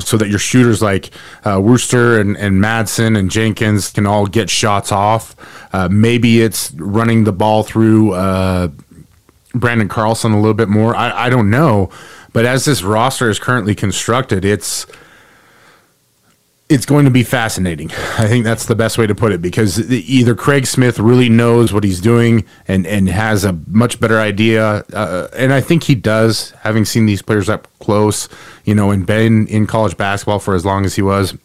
so 0.00 0.16
that 0.16 0.28
your 0.28 0.38
shooters 0.38 0.82
like 0.82 1.10
uh, 1.44 1.60
Worster 1.62 2.20
and, 2.20 2.36
and 2.36 2.62
Madsen 2.62 3.16
and 3.16 3.30
Jenkins 3.30 3.90
can 3.90 4.06
all 4.06 4.26
get 4.26 4.50
shots 4.50 4.90
off. 4.90 5.36
Uh, 5.72 5.88
maybe 5.90 6.42
it's 6.42 6.72
running 6.74 7.24
the 7.24 7.32
ball 7.32 7.62
through 7.62 8.12
uh, 8.12 8.68
Branden 9.54 9.88
Carlson 9.88 10.32
a 10.32 10.40
little 10.40 10.54
bit 10.54 10.68
more. 10.68 10.96
I, 10.96 11.26
I 11.26 11.30
don't 11.30 11.50
know. 11.50 11.90
But 12.32 12.44
as 12.44 12.64
this 12.64 12.82
roster 12.82 13.30
is 13.30 13.38
currently 13.38 13.76
constructed, 13.76 14.44
it's 14.44 14.86
it's 16.68 16.86
going 16.86 17.04
to 17.04 17.10
be 17.10 17.22
fascinating. 17.22 17.90
I 18.18 18.26
think 18.26 18.44
that's 18.44 18.66
the 18.66 18.74
best 18.74 18.96
way 18.96 19.06
to 19.06 19.14
put 19.14 19.32
it 19.32 19.42
because 19.42 19.90
either 19.90 20.34
Craig 20.34 20.66
Smith 20.66 20.98
really 20.98 21.28
knows 21.28 21.72
what 21.72 21.84
he's 21.84 22.00
doing 22.00 22.44
and, 22.66 22.86
and 22.86 23.08
has 23.08 23.44
a 23.44 23.52
much 23.66 24.00
better 24.00 24.18
idea, 24.18 24.84
uh, 24.94 25.28
and 25.36 25.52
I 25.52 25.60
think 25.60 25.84
he 25.84 25.94
does, 25.94 26.52
having 26.62 26.86
seen 26.86 27.04
these 27.04 27.20
players 27.20 27.50
up 27.50 27.68
close, 27.80 28.30
you 28.64 28.74
know, 28.74 28.90
and 28.90 29.06
been 29.06 29.46
in 29.48 29.66
college 29.66 29.96
basketball 29.96 30.38
for 30.38 30.54
as 30.54 30.64
long 30.64 30.86
as 30.86 30.94
he 30.94 31.02
was, 31.02 31.36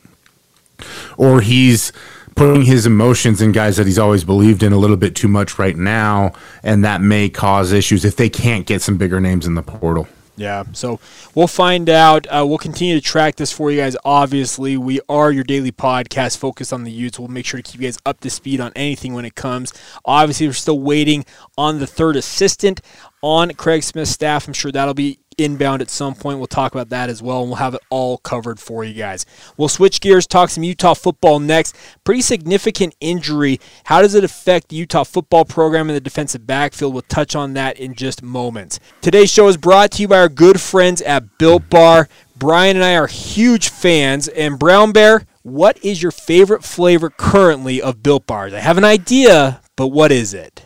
or 1.17 1.41
he's 1.41 1.91
putting 2.35 2.61
his 2.61 2.85
emotions 2.85 3.41
in 3.41 3.51
guys 3.51 3.75
that 3.75 3.85
he's 3.85 3.99
always 3.99 4.23
believed 4.23 4.63
in 4.63 4.71
a 4.71 4.77
little 4.77 4.95
bit 4.95 5.13
too 5.13 5.27
much 5.27 5.59
right 5.59 5.75
now, 5.75 6.31
and 6.63 6.85
that 6.85 7.01
may 7.01 7.27
cause 7.27 7.73
issues 7.73 8.05
if 8.05 8.15
they 8.15 8.29
can't 8.29 8.65
get 8.65 8.81
some 8.81 8.97
bigger 8.97 9.19
names 9.19 9.45
in 9.45 9.55
the 9.55 9.63
portal. 9.63 10.07
Yeah, 10.39 10.63
so 10.71 11.01
we'll 11.35 11.47
find 11.47 11.89
out. 11.89 12.25
Uh, 12.27 12.45
we'll 12.47 12.57
continue 12.57 12.95
to 12.95 13.01
track 13.01 13.35
this 13.35 13.51
for 13.51 13.71
you 13.71 13.77
guys. 13.77 13.97
Obviously, 14.05 14.77
we 14.77 15.01
are 15.09 15.33
your 15.33 15.43
daily 15.43 15.73
podcast 15.73 16.37
focused 16.37 16.71
on 16.71 16.85
the 16.85 16.91
Utes. 16.91 17.19
We'll 17.19 17.27
make 17.27 17.45
sure 17.45 17.61
to 17.61 17.71
keep 17.71 17.81
you 17.81 17.87
guys 17.87 17.97
up 18.05 18.21
to 18.21 18.29
speed 18.29 18.61
on 18.61 18.71
anything 18.73 19.13
when 19.13 19.25
it 19.25 19.35
comes. 19.35 19.73
Obviously, 20.05 20.47
we're 20.47 20.53
still 20.53 20.79
waiting 20.79 21.25
on 21.57 21.79
the 21.79 21.87
third 21.87 22.15
assistant 22.15 22.79
on 23.21 23.51
Craig 23.55 23.83
Smith's 23.83 24.11
staff. 24.11 24.47
I'm 24.47 24.53
sure 24.53 24.71
that'll 24.71 24.93
be 24.93 25.19
inbound 25.39 25.81
at 25.81 25.89
some 25.89 26.15
point. 26.15 26.37
We'll 26.37 26.47
talk 26.47 26.73
about 26.73 26.89
that 26.89 27.09
as 27.09 27.21
well, 27.21 27.41
and 27.41 27.49
we'll 27.49 27.57
have 27.57 27.73
it 27.73 27.81
all 27.89 28.17
covered 28.17 28.59
for 28.59 28.83
you 28.83 28.93
guys. 28.93 29.25
We'll 29.57 29.69
switch 29.69 30.01
gears, 30.01 30.27
talk 30.27 30.49
some 30.49 30.63
Utah 30.63 30.93
football 30.93 31.39
next. 31.39 31.75
Pretty 32.03 32.21
significant 32.21 32.95
injury. 32.99 33.59
How 33.85 34.01
does 34.01 34.15
it 34.15 34.23
affect 34.23 34.69
the 34.69 34.75
Utah 34.75 35.03
football 35.03 35.45
program 35.45 35.89
and 35.89 35.95
the 35.95 36.01
defensive 36.01 36.45
backfield? 36.45 36.93
We'll 36.93 37.03
touch 37.03 37.35
on 37.35 37.53
that 37.53 37.79
in 37.79 37.95
just 37.95 38.21
moments. 38.21 38.79
Today's 39.01 39.31
show 39.31 39.47
is 39.47 39.57
brought 39.57 39.91
to 39.91 40.01
you 40.01 40.07
by 40.07 40.19
our 40.19 40.29
good 40.29 40.59
friends 40.59 41.01
at 41.01 41.37
Built 41.37 41.69
Bar. 41.69 42.09
Brian 42.37 42.77
and 42.77 42.85
I 42.85 42.95
are 42.95 43.07
huge 43.07 43.69
fans, 43.69 44.29
and 44.29 44.57
Brown 44.57 44.93
Bear, 44.93 45.25
what 45.43 45.83
is 45.83 46.01
your 46.01 46.11
favorite 46.11 46.63
flavor 46.63 47.09
currently 47.09 47.81
of 47.81 48.03
Built 48.03 48.27
Bars? 48.27 48.53
I 48.53 48.59
have 48.59 48.77
an 48.77 48.85
idea, 48.85 49.61
but 49.75 49.87
what 49.87 50.11
is 50.11 50.33
it? 50.33 50.58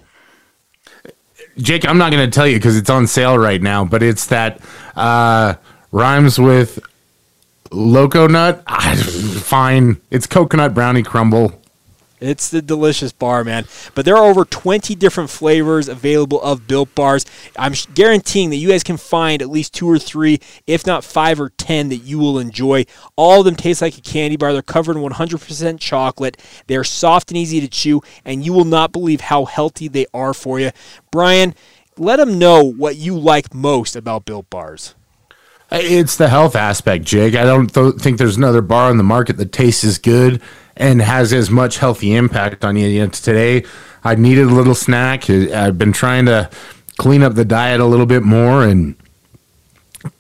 Jake, 1.58 1.88
I'm 1.88 1.98
not 1.98 2.12
going 2.12 2.30
to 2.30 2.34
tell 2.34 2.48
you 2.48 2.58
because 2.58 2.78
it's 2.78 2.90
on 2.90 3.08
sale 3.08 3.38
right 3.38 3.62
now, 3.62 3.86
but 3.86 4.02
it's 4.02 4.28
that 4.28 4.60
uh, 4.96 5.56
rhymes 5.92 6.40
with 6.40 6.80
loco 7.72 8.28
nut. 8.28 8.64
fine. 8.68 10.02
It's 10.10 10.26
coconut 10.26 10.74
brownie 10.74 11.04
crumble. 11.04 11.63
It's 12.24 12.50
the 12.50 12.62
delicious 12.62 13.12
bar, 13.12 13.44
man. 13.44 13.66
But 13.96 14.06
there 14.06 14.16
are 14.16 14.30
over 14.30 14.46
20 14.46 14.96
different 14.96 15.30
flavors 15.30 15.90
available 15.90 16.42
of 16.42 16.68
Built 16.68 16.96
Bars. 16.96 17.26
I'm 17.58 17.74
guaranteeing 17.94 18.50
that 18.52 18.56
you 18.56 18.70
guys 18.70 18.82
can 18.82 18.96
find 18.96 19.42
at 19.42 19.50
least 19.50 19.74
two 19.74 19.90
or 19.90 20.00
three, 20.00 20.40
if 20.66 20.88
not 20.88 21.04
five 21.04 21.42
or 21.42 21.50
10, 21.50 21.90
that 21.90 21.98
you 21.98 22.18
will 22.18 22.40
enjoy. 22.40 22.86
All 23.18 23.40
of 23.40 23.46
them 23.46 23.58
taste 23.58 23.82
like 23.82 23.98
a 23.98 24.02
candy 24.02 24.38
bar. 24.38 24.54
They're 24.54 24.62
covered 24.62 24.96
in 24.96 25.04
100% 25.04 25.80
chocolate. 25.82 26.42
They're 26.68 26.86
soft 26.86 27.30
and 27.30 27.38
easy 27.38 27.60
to 27.60 27.68
chew, 27.68 28.02
and 28.24 28.46
you 28.46 28.54
will 28.54 28.64
not 28.64 28.94
believe 28.94 29.20
how 29.20 29.44
healthy 29.44 29.90
they 29.90 30.06
are 30.14 30.34
for 30.34 30.62
you. 30.62 30.72
Brian, 31.12 31.54
let 31.98 32.16
them 32.16 32.40
know 32.40 32.64
what 32.64 32.96
you 32.96 33.20
like 33.20 33.54
most 33.54 33.98
about 33.98 34.24
Built 34.24 34.50
Bars. 34.50 34.96
It's 35.72 36.16
the 36.16 36.30
health 36.30 36.56
aspect, 36.56 37.04
Jake. 37.04 37.36
I 37.36 37.44
don't 37.44 37.74
th- 37.74 37.96
think 37.96 38.18
there's 38.18 38.38
another 38.38 38.62
bar 38.62 38.90
on 38.90 38.98
the 38.98 39.04
market 39.04 39.38
that 39.38 39.52
tastes 39.52 39.84
as 39.84 39.98
good 39.98 40.42
and 40.76 41.02
has 41.02 41.34
as 41.34 41.50
much 41.50 41.78
healthy 41.78 42.16
impact 42.16 42.66
on 42.66 42.76
you. 42.76 42.88
you 42.88 43.02
know, 43.02 43.10
today, 43.10 43.64
I 44.04 44.16
needed 44.16 44.48
a 44.48 44.54
little 44.54 44.76
snack. 44.76 45.30
I've 45.30 45.78
been 45.78 45.94
trying 45.94 46.26
to 46.26 46.50
clean 46.98 47.24
up 47.24 47.36
the 47.36 47.46
diet 47.46 47.80
a 47.80 47.86
little 47.86 48.06
bit 48.06 48.24
more 48.24 48.64
and 48.64 48.96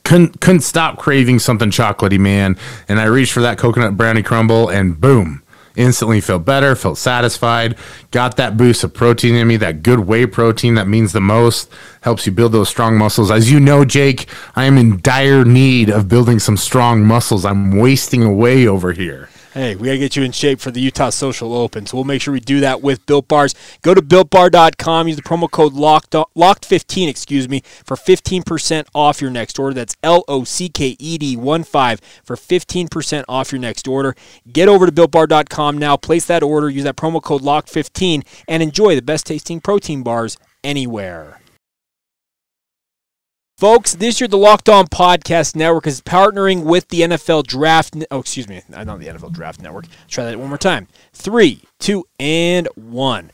couldn't 0.03 0.39
couldn't 0.39 0.61
stop 0.61 0.97
craving 0.97 1.39
something 1.39 1.69
chocolatey, 1.69 2.19
man. 2.19 2.57
And 2.87 2.99
I 2.99 3.05
reached 3.05 3.33
for 3.33 3.41
that 3.41 3.57
coconut 3.57 3.97
brownie 3.97 4.23
crumble, 4.23 4.69
and 4.69 4.99
boom, 4.99 5.43
instantly 5.75 6.21
felt 6.21 6.45
better, 6.45 6.75
felt 6.75 6.97
satisfied, 6.97 7.75
got 8.11 8.37
that 8.37 8.55
boost 8.55 8.83
of 8.83 8.93
protein 8.93 9.35
in 9.35 9.47
me, 9.47 9.57
that 9.57 9.83
good 9.83 9.99
whey 9.99 10.25
protein 10.25 10.75
that 10.75 10.87
means 10.87 11.11
the 11.11 11.21
most, 11.21 11.69
helps 12.01 12.25
you 12.25 12.31
build 12.31 12.51
those 12.51 12.69
strong 12.69 12.97
muscles. 12.97 13.31
As 13.31 13.51
you 13.51 13.59
know, 13.59 13.83
Jake, 13.83 14.29
I 14.55 14.65
am 14.65 14.77
in 14.77 15.01
dire 15.01 15.43
need 15.43 15.89
of 15.89 16.07
building 16.07 16.39
some 16.39 16.57
strong 16.57 17.03
muscles. 17.03 17.43
I'm 17.43 17.71
wasting 17.71 18.23
away 18.23 18.67
over 18.67 18.93
here. 18.93 19.29
Hey, 19.53 19.75
we 19.75 19.85
got 19.85 19.91
to 19.91 19.99
get 19.99 20.15
you 20.15 20.23
in 20.23 20.31
shape 20.31 20.59
for 20.59 20.71
the 20.71 20.81
Utah 20.81 21.11
Social 21.11 21.53
Open. 21.53 21.85
So 21.85 21.95
we'll 21.95 22.05
make 22.05 22.23
sure 22.23 22.33
we 22.33 22.39
do 22.39 22.59
that 22.61 22.81
with 22.81 23.05
Built 23.05 23.27
Bars. 23.27 23.53
Go 23.83 23.93
to 23.93 24.01
builtbar.com, 24.01 25.07
use 25.07 25.15
the 25.15 25.21
promo 25.21 25.49
code 25.49 25.73
locked 25.73 26.13
locked15, 26.13 27.07
excuse 27.07 27.47
me, 27.47 27.61
for 27.85 27.95
15% 27.95 28.87
off 28.95 29.21
your 29.21 29.29
next 29.29 29.59
order. 29.59 29.75
That's 29.75 29.95
L 30.01 30.23
O 30.27 30.43
C 30.43 30.69
K 30.69 30.95
E 30.97 31.19
D 31.19 31.37
1 31.37 31.63
5 31.65 31.99
for 32.23 32.35
15% 32.35 33.25
off 33.29 33.51
your 33.51 33.61
next 33.61 33.87
order. 33.87 34.15
Get 34.51 34.67
over 34.67 34.87
to 34.87 34.91
builtbar.com 34.91 35.77
now, 35.77 35.97
place 35.97 36.25
that 36.25 36.41
order, 36.41 36.67
use 36.67 36.85
that 36.85 36.97
promo 36.97 37.21
code 37.21 37.43
locked15 37.43 38.25
and 38.47 38.63
enjoy 38.63 38.95
the 38.95 39.03
best 39.03 39.27
tasting 39.27 39.61
protein 39.61 40.01
bars 40.01 40.35
anywhere. 40.63 41.42
Folks, 43.57 43.93
this 43.93 44.19
year 44.19 44.27
the 44.27 44.35
Locked 44.37 44.67
On 44.67 44.87
Podcast 44.87 45.55
Network 45.55 45.85
is 45.85 46.01
partnering 46.01 46.63
with 46.63 46.87
the 46.87 47.01
NFL 47.01 47.45
Draft. 47.45 47.95
Oh, 48.09 48.19
excuse 48.19 48.47
me, 48.47 48.63
not 48.67 48.99
the 48.99 49.05
NFL 49.05 49.31
Draft 49.31 49.61
Network. 49.61 49.85
Try 50.07 50.25
that 50.25 50.39
one 50.39 50.49
more 50.49 50.57
time. 50.57 50.87
Three, 51.13 51.61
two, 51.77 52.03
and 52.19 52.67
one. 52.73 53.31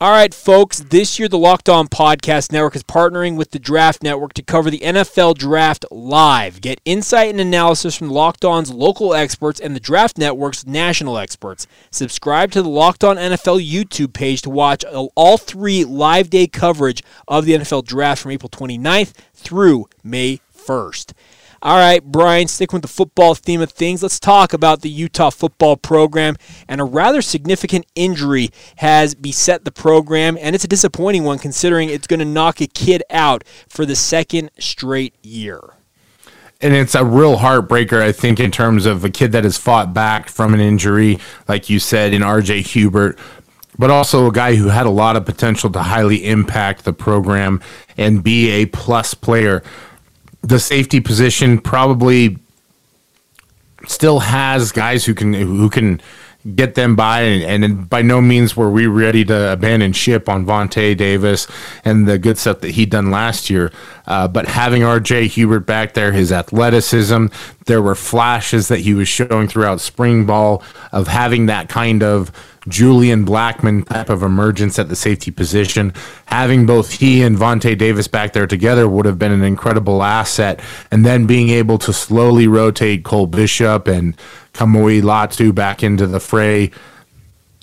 All 0.00 0.10
right, 0.10 0.34
folks, 0.34 0.80
this 0.80 1.20
year 1.20 1.28
the 1.28 1.38
Locked 1.38 1.68
On 1.68 1.86
Podcast 1.86 2.50
Network 2.50 2.74
is 2.74 2.82
partnering 2.82 3.36
with 3.36 3.52
the 3.52 3.60
Draft 3.60 4.02
Network 4.02 4.34
to 4.34 4.42
cover 4.42 4.68
the 4.68 4.80
NFL 4.80 5.38
Draft 5.38 5.84
live. 5.92 6.60
Get 6.60 6.80
insight 6.84 7.30
and 7.30 7.38
analysis 7.38 7.94
from 7.94 8.10
Locked 8.10 8.44
On's 8.44 8.72
local 8.72 9.14
experts 9.14 9.60
and 9.60 9.74
the 9.74 9.78
Draft 9.80 10.18
Network's 10.18 10.66
national 10.66 11.16
experts. 11.16 11.68
Subscribe 11.92 12.50
to 12.50 12.60
the 12.60 12.68
Locked 12.68 13.04
On 13.04 13.16
NFL 13.16 13.64
YouTube 13.64 14.12
page 14.12 14.42
to 14.42 14.50
watch 14.50 14.84
all 15.14 15.38
three 15.38 15.84
live 15.84 16.28
day 16.28 16.48
coverage 16.48 17.04
of 17.28 17.44
the 17.44 17.52
NFL 17.52 17.84
Draft 17.84 18.20
from 18.20 18.32
April 18.32 18.50
29th 18.50 19.12
through 19.32 19.86
May 20.02 20.40
1st. 20.52 21.12
All 21.64 21.78
right, 21.78 22.04
Brian, 22.04 22.46
stick 22.46 22.74
with 22.74 22.82
the 22.82 22.88
football 22.88 23.34
theme 23.34 23.62
of 23.62 23.70
things. 23.70 24.02
Let's 24.02 24.20
talk 24.20 24.52
about 24.52 24.82
the 24.82 24.90
Utah 24.90 25.30
football 25.30 25.78
program. 25.78 26.36
And 26.68 26.78
a 26.78 26.84
rather 26.84 27.22
significant 27.22 27.86
injury 27.94 28.50
has 28.76 29.14
beset 29.14 29.64
the 29.64 29.72
program, 29.72 30.36
and 30.42 30.54
it's 30.54 30.64
a 30.64 30.68
disappointing 30.68 31.24
one 31.24 31.38
considering 31.38 31.88
it's 31.88 32.06
going 32.06 32.20
to 32.20 32.26
knock 32.26 32.60
a 32.60 32.66
kid 32.66 33.02
out 33.08 33.44
for 33.66 33.86
the 33.86 33.96
second 33.96 34.50
straight 34.58 35.14
year. 35.22 35.58
And 36.60 36.74
it's 36.74 36.94
a 36.94 37.02
real 37.02 37.38
heartbreaker, 37.38 37.98
I 37.98 38.12
think, 38.12 38.40
in 38.40 38.50
terms 38.50 38.84
of 38.84 39.02
a 39.02 39.08
kid 39.08 39.32
that 39.32 39.44
has 39.44 39.56
fought 39.56 39.94
back 39.94 40.28
from 40.28 40.52
an 40.52 40.60
injury, 40.60 41.18
like 41.48 41.70
you 41.70 41.78
said, 41.78 42.12
in 42.12 42.20
RJ 42.20 42.66
Hubert 42.66 43.18
but 43.76 43.90
also 43.90 44.28
a 44.28 44.32
guy 44.32 44.54
who 44.54 44.68
had 44.68 44.86
a 44.86 44.90
lot 44.90 45.16
of 45.16 45.26
potential 45.26 45.68
to 45.68 45.82
highly 45.82 46.24
impact 46.24 46.84
the 46.84 46.92
program 46.92 47.60
and 47.96 48.22
be 48.22 48.50
a 48.50 48.66
plus 48.66 49.14
player 49.14 49.64
the 50.44 50.58
safety 50.58 51.00
position 51.00 51.58
probably 51.58 52.38
still 53.86 54.20
has 54.20 54.72
guys 54.72 55.04
who 55.04 55.14
can 55.14 55.32
who 55.32 55.70
can 55.70 56.00
get 56.54 56.74
them 56.74 56.94
by, 56.94 57.22
and, 57.22 57.64
and 57.64 57.88
by 57.88 58.02
no 58.02 58.20
means 58.20 58.56
were 58.56 58.70
we 58.70 58.86
ready 58.86 59.24
to 59.24 59.52
abandon 59.52 59.92
ship 59.92 60.28
on 60.28 60.44
Vonte 60.44 60.96
Davis 60.96 61.46
and 61.84 62.06
the 62.06 62.18
good 62.18 62.36
stuff 62.36 62.60
that 62.60 62.72
he 62.72 62.84
done 62.84 63.10
last 63.10 63.48
year. 63.48 63.72
Uh, 64.06 64.28
but 64.28 64.46
having 64.46 64.84
R.J. 64.84 65.28
Hubert 65.28 65.60
back 65.60 65.94
there, 65.94 66.12
his 66.12 66.30
athleticism, 66.32 67.26
there 67.66 67.80
were 67.80 67.94
flashes 67.94 68.68
that 68.68 68.80
he 68.80 68.92
was 68.92 69.08
showing 69.08 69.48
throughout 69.48 69.80
spring 69.80 70.26
ball 70.26 70.62
of 70.92 71.08
having 71.08 71.46
that 71.46 71.70
kind 71.70 72.02
of 72.02 72.30
Julian 72.68 73.26
Blackmon 73.26 73.86
type 73.86 74.10
of 74.10 74.22
emergence 74.22 74.78
at 74.78 74.88
the 74.88 74.96
safety 74.96 75.30
position. 75.30 75.92
Having 76.26 76.66
both 76.66 76.92
he 76.92 77.22
and 77.22 77.36
Vonte 77.36 77.76
Davis 77.76 78.08
back 78.08 78.32
there 78.32 78.46
together 78.46 78.88
would 78.88 79.06
have 79.06 79.18
been 79.18 79.32
an 79.32 79.44
incredible 79.44 80.02
asset. 80.02 80.60
And 80.90 81.04
then 81.04 81.26
being 81.26 81.50
able 81.50 81.78
to 81.78 81.92
slowly 81.92 82.46
rotate 82.46 83.04
Cole 83.04 83.26
Bishop 83.26 83.86
and 83.88 84.16
Kamoi 84.54 85.02
Latu 85.02 85.54
back 85.54 85.82
into 85.82 86.06
the 86.06 86.20
fray 86.20 86.70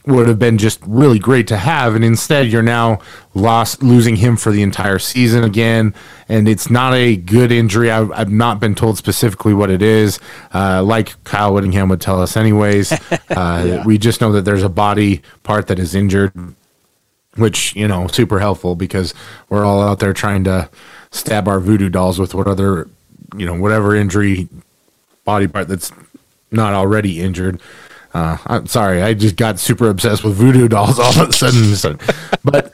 would 0.05 0.27
have 0.27 0.39
been 0.39 0.57
just 0.57 0.79
really 0.86 1.19
great 1.19 1.48
to 1.48 1.57
have 1.57 1.93
and 1.93 2.03
instead 2.03 2.48
you're 2.48 2.63
now 2.63 3.00
lost 3.36 3.83
losing 3.83 4.15
him 4.15 4.36
for 4.36 4.51
the 4.51 4.63
entire 4.63 4.98
season 4.98 5.43
again 5.43 5.93
and 6.27 6.48
it's 6.48 6.71
not 6.71 6.93
a 6.95 7.15
good 7.15 7.51
injury 7.51 7.91
i've, 7.91 8.12
I've 8.12 8.31
not 8.31 8.60
been 8.60 8.74
told 8.74 8.98
specifically 8.98 9.53
what 9.53 9.69
it 9.69 9.83
is 9.83 10.19
uh, 10.55 10.81
like 10.81 11.24
kyle 11.24 11.53
whittingham 11.53 11.88
would 11.89 12.01
tell 12.01 12.19
us 12.19 12.36
anyways 12.36 12.91
uh, 13.12 13.17
yeah. 13.29 13.86
we 13.86 14.00
just 14.00 14.21
know 14.21 14.31
that 14.31 14.41
there's 14.41 14.63
a 14.63 14.69
body 14.69 15.21
part 15.43 15.67
that 15.67 15.77
is 15.77 15.93
injured 15.93 16.33
which 17.36 17.75
you 17.75 17.88
know 17.88 18.07
super 18.07 18.39
helpful 18.39 18.75
because 18.75 19.13
we're 19.50 19.63
all 19.63 19.83
out 19.83 20.00
there 20.00 20.13
trying 20.13 20.43
to 20.45 20.67
stab 21.12 21.48
our 21.48 21.60
voodoo 21.60 21.89
dolls 21.89 22.17
with 22.17 22.33
what 22.33 22.48
other 22.48 22.89
you 23.38 23.45
know 23.45 23.53
whatever 23.53 23.95
injury 23.95 24.50
body 25.25 25.48
part 25.48 25.67
that's 25.67 25.91
not 26.51 26.74
already 26.74 27.22
injured. 27.22 27.62
Uh, 28.13 28.38
I'm 28.46 28.67
sorry, 28.67 29.01
I 29.01 29.13
just 29.13 29.38
got 29.38 29.58
super 29.58 29.89
obsessed 29.89 30.24
with 30.24 30.36
voodoo 30.36 30.67
dolls 30.67 31.00
all 31.00 31.17
of 31.22 31.29
a 31.29 31.34
sudden. 31.34 32.00
but 32.43 32.74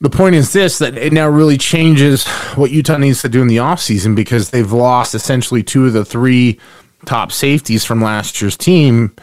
the 0.00 0.10
point 0.10 0.34
is 0.34 0.52
this 0.52 0.78
that 0.78 0.98
it 0.98 1.12
now 1.12 1.28
really 1.28 1.56
changes 1.56 2.26
what 2.56 2.70
Utah 2.70 2.98
needs 2.98 3.22
to 3.22 3.28
do 3.28 3.40
in 3.40 3.48
the 3.48 3.56
offseason 3.56 4.14
because 4.14 4.50
they've 4.50 4.72
lost 4.72 5.14
essentially 5.14 5.62
two 5.62 5.86
of 5.86 5.94
the 5.94 6.04
three 6.04 6.60
top 7.06 7.32
safeties 7.32 7.84
from 7.84 8.02
last 8.02 8.40
year's 8.42 8.56
team 8.56 9.14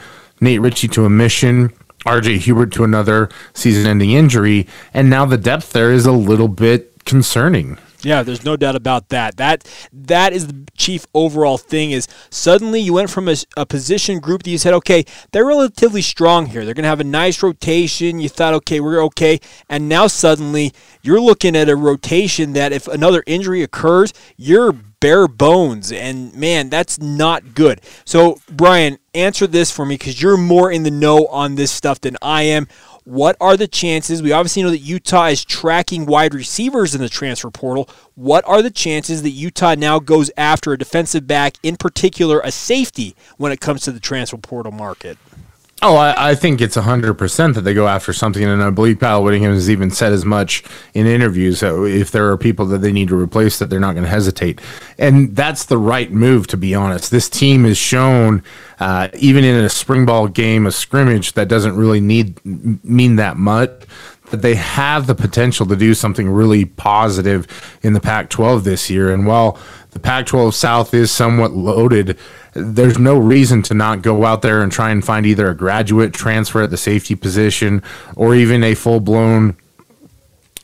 Nate 0.44 0.62
Ritchie 0.62 0.90
to 0.90 1.06
a 1.06 1.10
mission, 1.10 1.70
RJ 2.06 2.40
Hubert 2.40 2.74
to 2.74 2.84
another 2.84 3.30
season 3.54 3.88
ending 3.88 4.12
injury, 4.12 4.68
and 4.94 5.10
now 5.10 5.26
the 5.26 5.38
depth 5.38 5.72
there 5.72 5.92
is 5.92 6.06
a 6.06 6.12
little 6.12 6.50
bit 6.50 7.06
concerning. 7.06 7.78
Yeah, 8.04 8.22
there's 8.24 8.44
no 8.44 8.58
doubt 8.58 8.76
about 8.76 9.10
that. 9.10 9.38
That 9.38 9.64
that 9.94 10.34
is 10.34 10.48
the 10.48 10.68
chief 10.76 11.08
overall 11.14 11.58
thing. 11.58 11.92
Is 11.92 12.08
suddenly 12.30 12.82
you 12.82 12.94
went 12.94 13.10
from 13.10 13.30
a, 13.30 13.36
a, 13.56 13.66
position 13.66 14.20
group 14.20 14.44
that 14.44 14.50
you 14.50 14.58
said, 14.58 14.74
okay, 14.74 15.06
they're 15.32 15.46
relatively 15.46 16.02
strong 16.02 16.48
here. 16.48 16.66
They're 16.66 16.74
going 16.74 16.84
to 16.84 16.90
have 16.90 17.00
a 17.00 17.06
nice 17.06 17.42
rotation. 17.42 18.20
You 18.20 18.30
thought, 18.30 18.54
okay, 18.56 18.80
we're 18.80 19.04
okay, 19.06 19.40
and 19.70 19.88
now 19.88 20.08
suddenly 20.08 20.74
you're 21.02 21.22
looking 21.22 21.56
at 21.56 21.70
a 21.70 21.76
rotation 21.76 22.54
that 22.54 22.74
if 22.74 22.88
another 22.88 23.24
injury 23.26 23.64
occurs, 23.64 24.14
you're 24.36 24.74
bare 25.04 25.28
bones, 25.28 25.92
and 25.92 26.34
man, 26.34 26.70
that's 26.70 26.98
not 26.98 27.54
good. 27.54 27.82
So, 28.06 28.38
Brian, 28.50 28.98
answer 29.14 29.48
this 29.48 29.70
for 29.70 29.86
me 29.86 29.96
because 29.96 30.22
you're 30.22 30.38
more 30.38 30.72
in 30.72 30.84
the 30.84 30.92
know 30.92 31.28
on 31.28 31.56
this 31.56 31.72
stuff 31.74 32.00
than 32.00 32.16
I 32.22 32.44
am. 32.44 32.70
What 33.06 33.36
are 33.42 33.58
the 33.58 33.68
chances? 33.68 34.22
We 34.22 34.32
obviously 34.32 34.64
know 34.64 34.70
that 34.70 34.78
Utah 34.78 35.26
is 35.26 35.44
tracking 35.44 36.06
wide 36.06 36.34
receivers 36.34 36.96
in 36.96 37.02
the 37.02 37.10
transfer 37.10 37.52
portal. 37.52 37.90
What 38.16 38.48
are 38.48 38.62
the 38.62 38.72
chances 38.72 39.24
that 39.24 39.32
Utah 39.32 39.76
now 39.76 40.00
goes 40.00 40.32
after 40.38 40.72
a 40.72 40.78
defensive 40.78 41.28
back, 41.28 41.56
in 41.64 41.76
particular 41.76 42.40
a 42.44 42.52
safety, 42.52 43.14
when 43.38 43.52
it 43.52 43.60
comes 43.60 43.82
to 43.82 43.92
the 43.92 44.00
transfer 44.00 44.38
portal 44.38 44.72
market? 44.72 45.18
Oh, 45.86 45.98
I, 45.98 46.30
I, 46.30 46.36
think 46.36 46.62
it's 46.62 46.78
100% 46.78 47.56
that 47.56 47.62
they 47.62 47.74
go 47.74 47.90
after 47.90 48.14
something. 48.14 48.42
And 48.42 48.64
I 48.64 48.70
believe 48.70 49.02
Kyle 49.02 49.22
Whittingham 49.22 49.52
has 49.52 49.70
even 49.70 49.92
said 49.92 50.14
as 50.14 50.24
much 50.24 50.64
in 50.94 51.06
interviews. 51.08 51.60
So 51.60 51.84
if 51.84 52.10
there 52.10 52.30
are 52.30 52.38
people 52.38 52.66
that 52.68 52.78
they 52.78 52.94
need 52.94 53.10
to 53.10 53.20
replace, 53.20 53.60
that 53.60 53.70
they're 53.70 53.82
not 53.82 53.92
going 53.92 54.06
to 54.06 54.10
hesitate. 54.10 54.62
And 54.98 55.36
that's 55.36 55.66
the 55.66 55.78
right 55.78 56.10
move, 56.10 56.48
to 56.48 56.58
be 56.58 56.74
honest. 56.74 57.12
This 57.12 57.28
team 57.28 57.66
has 57.66 57.78
shown, 57.78 58.44
uh, 58.80 59.10
even 59.16 59.44
in 59.44 59.62
a 59.62 59.68
spring 59.68 60.06
ball 60.06 60.30
game, 60.30 60.66
a 60.66 60.72
scrimmage 60.72 61.34
that 61.34 61.50
doesn't 61.50 61.76
really 61.76 62.00
need 62.00 62.40
mean 62.46 63.18
that 63.18 63.36
much, 63.36 63.84
that 64.32 64.42
they 64.42 64.56
have 64.56 65.06
the 65.06 65.16
potential 65.16 65.66
to 65.66 65.76
do 65.76 65.94
something 65.94 66.30
really 66.30 66.64
positive 66.64 67.46
in 67.84 67.92
the 67.92 68.00
Pac 68.00 68.30
12 68.30 68.64
this 68.64 68.90
year. 68.90 69.14
And 69.14 69.28
while 69.28 69.60
the 69.94 70.00
Pac 70.00 70.26
12 70.26 70.54
South 70.56 70.94
is 70.94 71.12
somewhat 71.12 71.52
loaded, 71.52 72.18
there's 72.54 73.00
no 73.00 73.18
reason 73.18 73.62
to 73.64 73.74
not 73.74 74.02
go 74.02 74.26
out 74.26 74.42
there 74.42 74.62
and 74.62 74.72
try 74.72 74.92
and 74.92 75.04
find 75.04 75.26
either 75.26 75.50
a 75.50 75.56
graduate 75.56 76.14
transfer 76.14 76.62
at 76.62 76.70
the 76.70 76.78
safety 76.78 77.16
position 77.16 77.82
or 78.16 78.36
even 78.36 78.64
a 78.64 78.76
full 78.76 79.00
blown 79.00 79.58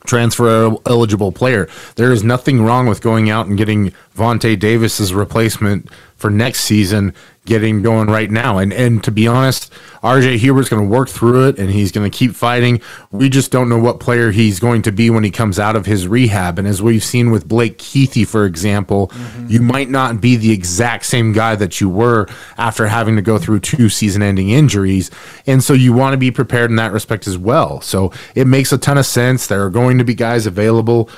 transfer 0.06 0.76
eligible 0.86 1.32
player. 1.32 1.68
There 1.96 2.12
is 2.12 2.24
nothing 2.24 2.64
wrong 2.64 2.88
with 2.88 3.02
going 3.02 3.30
out 3.30 3.48
and 3.48 3.58
getting 3.58 3.94
Vonte 4.20 4.60
Davis's 4.60 5.14
replacement 5.14 5.90
for 6.16 6.30
next 6.30 6.62
season 6.62 7.14
getting 7.46 7.82
going 7.82 8.08
right 8.08 8.30
now. 8.30 8.60
And 8.60 8.72
and 8.72 9.04
to 9.04 9.12
be 9.12 9.28
honest, 9.28 9.74
RJ 10.04 10.38
Hubert's 10.38 10.70
going 10.70 10.84
to 10.84 10.88
work 10.88 11.10
through 11.10 11.48
it 11.48 11.58
and 11.58 11.70
he's 11.70 11.92
going 11.92 12.10
to 12.10 12.16
keep 12.16 12.36
fighting. 12.36 12.82
We 13.12 13.28
just 13.28 13.52
don't 13.52 13.70
know 13.70 13.80
what 13.80 14.00
player 14.00 14.32
he's 14.32 14.60
going 14.60 14.84
to 14.84 14.92
be 14.92 15.10
when 15.10 15.24
he 15.24 15.32
comes 15.32 15.58
out 15.58 15.76
of 15.76 15.86
his 15.86 16.08
rehab. 16.08 16.60
And 16.60 16.68
as 16.68 16.82
we've 16.82 17.04
seen 17.04 17.32
with 17.32 17.48
Blake 17.48 17.80
Keithy, 17.80 18.28
for 18.28 18.46
example, 18.46 19.08
mm-hmm. 19.08 19.48
you 19.50 19.62
might 19.62 19.90
not 19.90 20.22
be 20.22 20.36
the 20.36 20.52
exact 20.52 21.06
same 21.06 21.34
guy 21.34 21.56
that 21.56 21.82
you 21.82 21.90
were 21.90 22.28
after 22.58 22.88
having 22.88 23.16
to 23.16 23.22
go 23.22 23.40
through 23.40 23.62
two 23.62 23.90
season-ending 23.90 24.50
injuries. 24.50 25.10
And 25.48 25.64
so 25.64 25.74
you 25.74 25.92
want 25.92 26.14
to 26.14 26.18
be 26.18 26.30
prepared 26.32 26.70
in 26.70 26.76
that 26.76 26.92
respect 26.92 27.28
as 27.28 27.38
well. 27.38 27.82
So 27.82 28.14
it 28.36 28.46
makes 28.46 28.72
a 28.72 28.78
ton 28.78 28.98
of 28.98 29.06
sense. 29.06 29.48
There 29.48 29.66
are 29.66 29.72
going 29.72 29.98
to 29.98 30.04
be 30.04 30.14
guys 30.14 30.46
available 30.46 31.10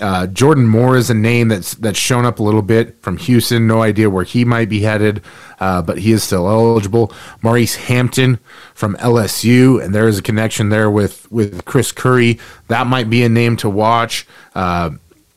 uh, 0.00 0.26
Jordan 0.26 0.66
Moore 0.66 0.96
is 0.96 1.08
a 1.08 1.14
name 1.14 1.48
that's 1.48 1.74
that's 1.74 1.98
shown 1.98 2.24
up 2.26 2.38
a 2.38 2.42
little 2.42 2.62
bit 2.62 3.00
from 3.02 3.16
Houston. 3.16 3.66
No 3.66 3.82
idea 3.82 4.10
where 4.10 4.24
he 4.24 4.44
might 4.44 4.68
be 4.68 4.80
headed, 4.80 5.22
uh, 5.58 5.82
but 5.82 5.98
he 5.98 6.12
is 6.12 6.22
still 6.22 6.48
eligible. 6.48 7.12
Maurice 7.42 7.76
Hampton 7.76 8.38
from 8.74 8.96
LSU, 8.96 9.82
and 9.82 9.94
there 9.94 10.06
is 10.08 10.18
a 10.18 10.22
connection 10.22 10.68
there 10.68 10.90
with 10.90 11.30
with 11.32 11.64
Chris 11.64 11.92
Curry. 11.92 12.38
That 12.68 12.86
might 12.86 13.08
be 13.08 13.22
a 13.22 13.28
name 13.28 13.56
to 13.58 13.70
watch. 13.70 14.26
Uh, 14.54 14.90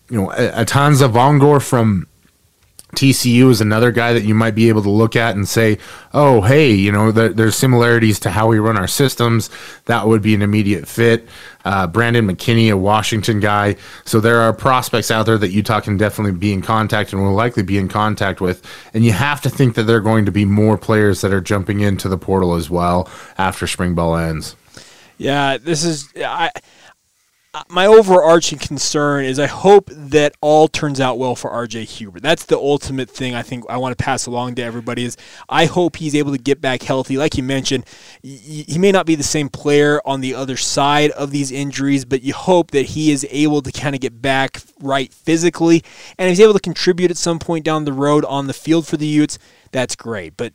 you 0.10 0.22
know, 0.22 0.30
Atanza 0.30 1.10
Vongor 1.10 1.62
from 1.62 2.08
TCU 2.96 3.52
is 3.52 3.62
another 3.62 3.92
guy 3.92 4.14
that 4.14 4.24
you 4.24 4.34
might 4.34 4.56
be 4.56 4.70
able 4.70 4.82
to 4.82 4.90
look 4.90 5.16
at 5.16 5.36
and 5.36 5.48
say, 5.48 5.78
oh, 6.14 6.42
hey, 6.42 6.72
you 6.72 6.92
know, 6.92 7.12
there, 7.12 7.30
there's 7.30 7.56
similarities 7.56 8.20
to 8.22 8.32
how 8.32 8.48
we 8.48 8.58
run 8.58 8.78
our 8.78 8.88
systems. 8.88 9.50
That 9.86 10.08
would 10.08 10.22
be 10.22 10.34
an 10.34 10.42
immediate 10.42 10.88
fit. 10.88 11.28
Uh, 11.66 11.86
Brandon 11.88 12.26
McKinney, 12.26 12.72
a 12.72 12.78
Washington 12.78 13.40
guy. 13.40 13.76
So 14.06 14.20
there 14.20 14.40
are 14.40 14.54
prospects 14.54 15.12
out 15.12 15.26
there 15.26 15.38
that 15.38 15.50
Utah 15.50 15.82
can 15.82 15.98
definitely 15.98 16.38
be 16.38 16.54
in 16.54 16.62
contact 16.62 17.12
and 17.12 17.22
will 17.22 17.34
likely 17.34 17.64
be 17.64 17.78
in 17.78 17.90
contact 17.90 18.40
with. 18.40 18.66
And 18.94 19.04
you 19.04 19.12
have 19.12 19.42
to 19.42 19.50
think 19.50 19.76
that 19.76 19.84
there 19.84 19.98
are 19.98 20.02
going 20.02 20.26
to 20.26 20.32
be 20.32 20.46
more 20.46 20.78
players 20.78 21.22
that 21.22 21.34
are 21.34 21.42
jumping 21.42 21.82
into 21.82 22.08
the 22.08 22.18
portal 22.18 22.56
as 22.56 22.70
well 22.70 23.10
after 23.38 23.68
spring 23.68 23.94
ball 23.94 24.16
ends. 24.16 24.56
Yeah, 25.18 25.58
this 25.58 25.84
is. 25.84 26.08
I 26.16 26.50
my 27.70 27.86
overarching 27.86 28.60
concern 28.60 29.26
is 29.26 29.40
I 29.40 29.48
hope 29.48 29.90
that 29.92 30.36
all 30.42 30.68
turns 30.68 31.00
out 31.00 31.18
well 31.18 31.36
for 31.36 31.50
RJ 31.50 31.84
Hubert. 31.86 32.22
That's 32.22 32.46
the 32.46 32.58
ultimate 32.58 33.10
thing 33.10 33.36
I 33.36 33.42
think 33.42 33.66
I 33.70 33.78
want 33.78 33.98
to 33.98 34.04
pass 34.04 34.26
along 34.26 34.56
to 34.56 34.64
everybody 34.64 35.04
is 35.04 35.18
I 35.48 35.66
hope 35.66 35.96
he's 35.96 36.16
able 36.16 36.32
to 36.32 36.38
get 36.38 36.62
back 36.62 36.84
healthy. 36.84 37.18
Like 37.18 37.38
you 37.38 37.44
mentioned, 37.44 37.86
he 38.22 38.78
may 38.78 38.92
not 38.92 39.06
be 39.06 39.16
the 39.16 39.24
same 39.24 39.50
player 39.50 40.02
on 40.06 40.22
the 40.22 40.36
other 40.36 40.58
side 40.58 41.12
of 41.12 41.32
these 41.32 41.52
injuries, 41.52 42.06
but 42.06 42.22
you 42.22 42.34
hope 42.34 42.72
that 42.72 42.88
he 42.88 43.12
is 43.12 43.28
able 43.30 43.62
to 43.62 43.72
kind 43.72 43.96
of 43.96 44.02
get 44.02 44.22
back 44.22 44.62
right 44.80 45.12
physically 45.12 45.84
and 46.18 46.28
if 46.28 46.32
he's 46.38 46.42
able 46.42 46.54
to 46.54 46.60
contribute 46.60 47.12
at 47.12 47.18
some 47.18 47.40
point 47.40 47.66
down 47.66 47.86
the 47.86 47.94
road 47.94 48.26
on 48.26 48.48
the 48.48 48.54
field 48.54 48.88
for 48.88 48.98
the 48.98 49.08
Utes. 49.08 49.40
That's 49.72 49.96
great. 49.96 50.36
But 50.38 50.54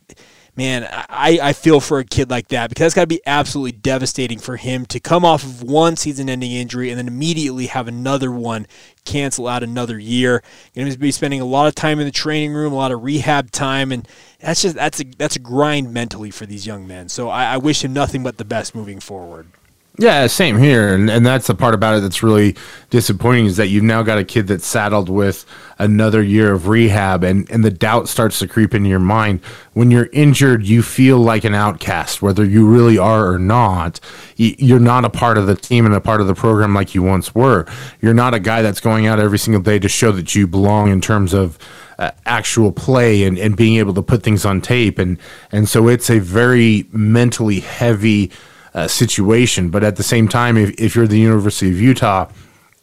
man, 0.55 0.87
I, 0.91 1.39
I 1.41 1.53
feel 1.53 1.79
for 1.79 1.99
a 1.99 2.05
kid 2.05 2.29
like 2.29 2.47
that 2.49 2.69
because 2.69 2.81
that's 2.81 2.93
got 2.93 3.01
to 3.01 3.07
be 3.07 3.21
absolutely 3.25 3.73
devastating 3.73 4.39
for 4.39 4.57
him 4.57 4.85
to 4.87 4.99
come 4.99 5.25
off 5.25 5.43
of 5.43 5.63
one 5.63 5.95
season 5.95 6.29
ending 6.29 6.51
injury 6.51 6.89
and 6.89 6.97
then 6.97 7.07
immediately 7.07 7.67
have 7.67 7.87
another 7.87 8.31
one 8.31 8.67
cancel 9.03 9.47
out 9.47 9.63
another 9.63 9.99
year. 9.99 10.41
Going 10.75 10.89
to 10.89 10.97
be 10.97 11.11
spending 11.11 11.41
a 11.41 11.45
lot 11.45 11.67
of 11.67 11.75
time 11.75 11.99
in 11.99 12.05
the 12.05 12.11
training 12.11 12.53
room, 12.53 12.73
a 12.73 12.75
lot 12.75 12.91
of 12.91 13.03
rehab 13.03 13.51
time, 13.51 13.91
and 13.91 14.07
that's 14.39 14.61
just 14.61 14.75
that's 14.75 15.01
a 15.01 15.05
that's 15.17 15.35
a 15.35 15.39
grind 15.39 15.93
mentally 15.93 16.31
for 16.31 16.45
these 16.45 16.65
young 16.65 16.87
men. 16.87 17.09
So 17.09 17.29
I, 17.29 17.53
I 17.53 17.57
wish 17.57 17.83
him 17.83 17.93
nothing 17.93 18.23
but 18.23 18.37
the 18.37 18.45
best 18.45 18.75
moving 18.75 18.99
forward. 18.99 19.47
Yeah, 19.97 20.27
same 20.27 20.57
here. 20.57 20.93
And, 20.93 21.09
and 21.09 21.25
that's 21.25 21.47
the 21.47 21.55
part 21.55 21.73
about 21.73 21.97
it 21.97 22.01
that's 22.01 22.21
really 22.21 22.57
disappointing 22.89 23.45
is 23.45 23.55
that 23.57 23.67
you've 23.67 23.83
now 23.83 24.03
got 24.03 24.17
a 24.17 24.25
kid 24.25 24.47
that's 24.47 24.65
saddled 24.65 25.07
with 25.07 25.45
another 25.79 26.21
year 26.21 26.51
of 26.51 26.67
rehab 26.67 27.23
and, 27.23 27.49
and 27.49 27.63
the 27.63 27.71
doubt 27.71 28.09
starts 28.09 28.39
to 28.39 28.47
creep 28.47 28.73
into 28.73 28.89
your 28.89 28.99
mind. 28.99 29.39
When 29.71 29.91
you're 29.91 30.09
injured, 30.11 30.65
you 30.65 30.83
feel 30.83 31.19
like 31.19 31.45
an 31.45 31.55
outcast, 31.55 32.21
whether 32.21 32.43
you 32.43 32.67
really 32.67 32.97
are 32.97 33.31
or 33.31 33.39
not. 33.39 34.01
You're 34.35 34.79
not 34.79 35.05
a 35.05 35.09
part 35.09 35.37
of 35.37 35.47
the 35.47 35.55
team 35.55 35.85
and 35.85 35.95
a 35.95 36.01
part 36.01 36.19
of 36.19 36.27
the 36.27 36.35
program 36.35 36.73
like 36.73 36.93
you 36.93 37.01
once 37.01 37.33
were. 37.33 37.65
You're 38.01 38.13
not 38.13 38.33
a 38.33 38.39
guy 38.39 38.61
that's 38.61 38.81
going 38.81 39.07
out 39.07 39.19
every 39.19 39.39
single 39.39 39.61
day 39.61 39.79
to 39.79 39.87
show 39.87 40.11
that 40.11 40.35
you 40.35 40.45
belong 40.45 40.89
in 40.89 40.99
terms 40.99 41.33
of 41.33 41.57
uh, 41.97 42.11
actual 42.25 42.73
play 42.73 43.23
and, 43.23 43.37
and 43.37 43.55
being 43.55 43.77
able 43.77 43.93
to 43.93 44.01
put 44.01 44.23
things 44.23 44.43
on 44.43 44.59
tape. 44.59 44.99
And, 44.99 45.17
and 45.53 45.69
so 45.69 45.87
it's 45.87 46.09
a 46.09 46.19
very 46.19 46.85
mentally 46.91 47.61
heavy 47.61 48.31
uh, 48.75 48.87
situation. 48.87 49.69
But 49.69 49.83
at 49.83 49.95
the 49.95 50.03
same 50.03 50.27
time, 50.27 50.57
if, 50.57 50.79
if 50.79 50.95
you're 50.95 51.07
the 51.07 51.19
University 51.19 51.71
of 51.71 51.81
Utah, 51.81 52.29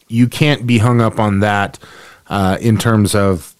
you 0.07 0.27
can't 0.27 0.67
be 0.67 0.79
hung 0.79 0.99
up 0.99 1.19
on 1.19 1.39
that 1.39 1.79
uh, 2.27 2.57
in 2.59 2.77
terms 2.77 3.15
of 3.15 3.52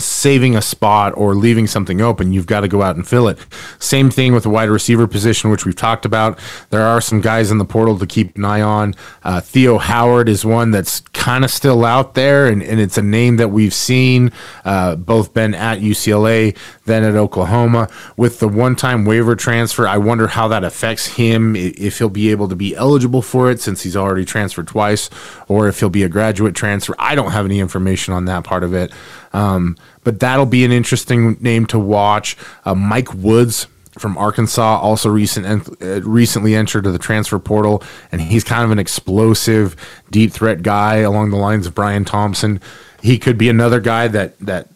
saving 0.00 0.56
a 0.56 0.62
spot 0.62 1.12
or 1.16 1.34
leaving 1.34 1.66
something 1.66 2.00
open, 2.00 2.32
you've 2.32 2.46
got 2.46 2.60
to 2.60 2.68
go 2.68 2.82
out 2.82 2.96
and 2.96 3.06
fill 3.06 3.28
it. 3.28 3.38
Same 3.78 4.10
thing 4.10 4.32
with 4.32 4.42
the 4.42 4.50
wide 4.50 4.68
receiver 4.68 5.06
position, 5.06 5.50
which 5.50 5.64
we've 5.64 5.76
talked 5.76 6.04
about. 6.04 6.38
There 6.70 6.82
are 6.82 7.00
some 7.00 7.20
guys 7.20 7.50
in 7.50 7.58
the 7.58 7.64
portal 7.64 7.98
to 7.98 8.06
keep 8.06 8.36
an 8.36 8.44
eye 8.44 8.60
on. 8.62 8.94
Uh, 9.22 9.40
Theo 9.40 9.78
Howard 9.78 10.28
is 10.28 10.44
one 10.44 10.70
that's 10.70 11.00
kind 11.00 11.44
of 11.44 11.50
still 11.50 11.84
out 11.84 12.14
there, 12.14 12.46
and, 12.46 12.62
and 12.62 12.80
it's 12.80 12.98
a 12.98 13.02
name 13.02 13.36
that 13.36 13.48
we've 13.48 13.74
seen 13.74 14.32
uh, 14.64 14.96
both 14.96 15.34
been 15.34 15.54
at 15.54 15.80
UCLA, 15.80 16.56
then 16.84 17.04
at 17.04 17.14
Oklahoma. 17.14 17.88
With 18.16 18.40
the 18.40 18.48
one 18.48 18.76
time 18.76 19.04
waiver 19.04 19.36
transfer, 19.36 19.86
I 19.86 19.98
wonder 19.98 20.28
how 20.28 20.48
that 20.48 20.64
affects 20.64 21.06
him, 21.06 21.54
if 21.56 21.98
he'll 21.98 22.08
be 22.08 22.30
able 22.30 22.48
to 22.48 22.56
be 22.56 22.74
eligible 22.74 23.22
for 23.22 23.50
it 23.50 23.60
since 23.60 23.82
he's 23.82 23.96
already 23.96 24.24
transferred 24.24 24.68
twice, 24.68 25.10
or 25.48 25.68
if 25.68 25.80
he'll 25.80 25.90
be 25.90 26.02
a 26.02 26.08
graduate 26.08 26.54
transfer. 26.54 26.94
I 26.98 27.14
don't 27.14 27.32
have 27.32 27.44
any 27.44 27.60
information 27.60 28.14
on 28.14 28.24
that 28.26 28.44
part 28.44 28.64
of 28.64 28.74
it. 28.74 28.92
Um, 29.32 29.76
but 30.04 30.20
that'll 30.20 30.46
be 30.46 30.64
an 30.64 30.72
interesting 30.72 31.36
name 31.40 31.66
to 31.66 31.78
watch. 31.78 32.36
Uh, 32.64 32.74
Mike 32.74 33.14
Woods 33.14 33.66
from 33.98 34.16
Arkansas 34.16 34.80
also 34.80 35.10
recent 35.10 35.68
uh, 35.82 36.00
recently 36.02 36.54
entered 36.54 36.84
to 36.84 36.90
the 36.90 36.98
transfer 36.98 37.38
portal, 37.38 37.82
and 38.12 38.20
he's 38.20 38.44
kind 38.44 38.64
of 38.64 38.70
an 38.70 38.78
explosive 38.78 39.76
deep 40.10 40.32
threat 40.32 40.62
guy 40.62 40.96
along 40.96 41.30
the 41.30 41.36
lines 41.36 41.66
of 41.66 41.74
Bryan 41.74 42.04
Thompson. 42.04 42.60
He 43.02 43.18
could 43.18 43.38
be 43.38 43.48
another 43.48 43.80
guy 43.80 44.08
that 44.08 44.38
that 44.40 44.68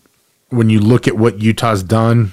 when 0.51 0.71
you 0.71 0.81
look 0.81 1.09
at 1.09 1.17
what 1.17 1.41
Utah's 1.41 1.83
done 1.83 2.33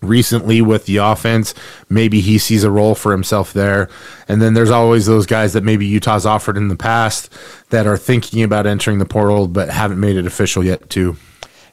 recently 0.00 0.60
with 0.60 0.86
the 0.86 0.98
offense, 0.98 1.54
maybe 1.88 2.20
he 2.20 2.38
sees 2.38 2.64
a 2.64 2.70
role 2.70 2.94
for 2.94 3.12
himself 3.12 3.52
there. 3.52 3.88
And 4.28 4.40
then 4.40 4.54
there's 4.54 4.70
always 4.70 5.06
those 5.06 5.26
guys 5.26 5.52
that 5.54 5.64
maybe 5.64 5.86
Utah's 5.86 6.26
offered 6.26 6.56
in 6.56 6.68
the 6.68 6.76
past 6.76 7.32
that 7.70 7.86
are 7.86 7.98
thinking 7.98 8.42
about 8.42 8.66
entering 8.66 8.98
the 8.98 9.06
portal 9.06 9.48
but 9.48 9.68
haven't 9.70 10.00
made 10.00 10.16
it 10.16 10.26
official 10.26 10.64
yet, 10.64 10.88
too. 10.90 11.16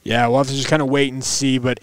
Yeah, 0.04 0.28
we'll 0.28 0.38
have 0.38 0.48
to 0.48 0.54
just 0.54 0.68
kind 0.68 0.84
of 0.84 0.90
wait 0.90 1.12
and 1.12 1.24
see. 1.24 1.58
But 1.58 1.80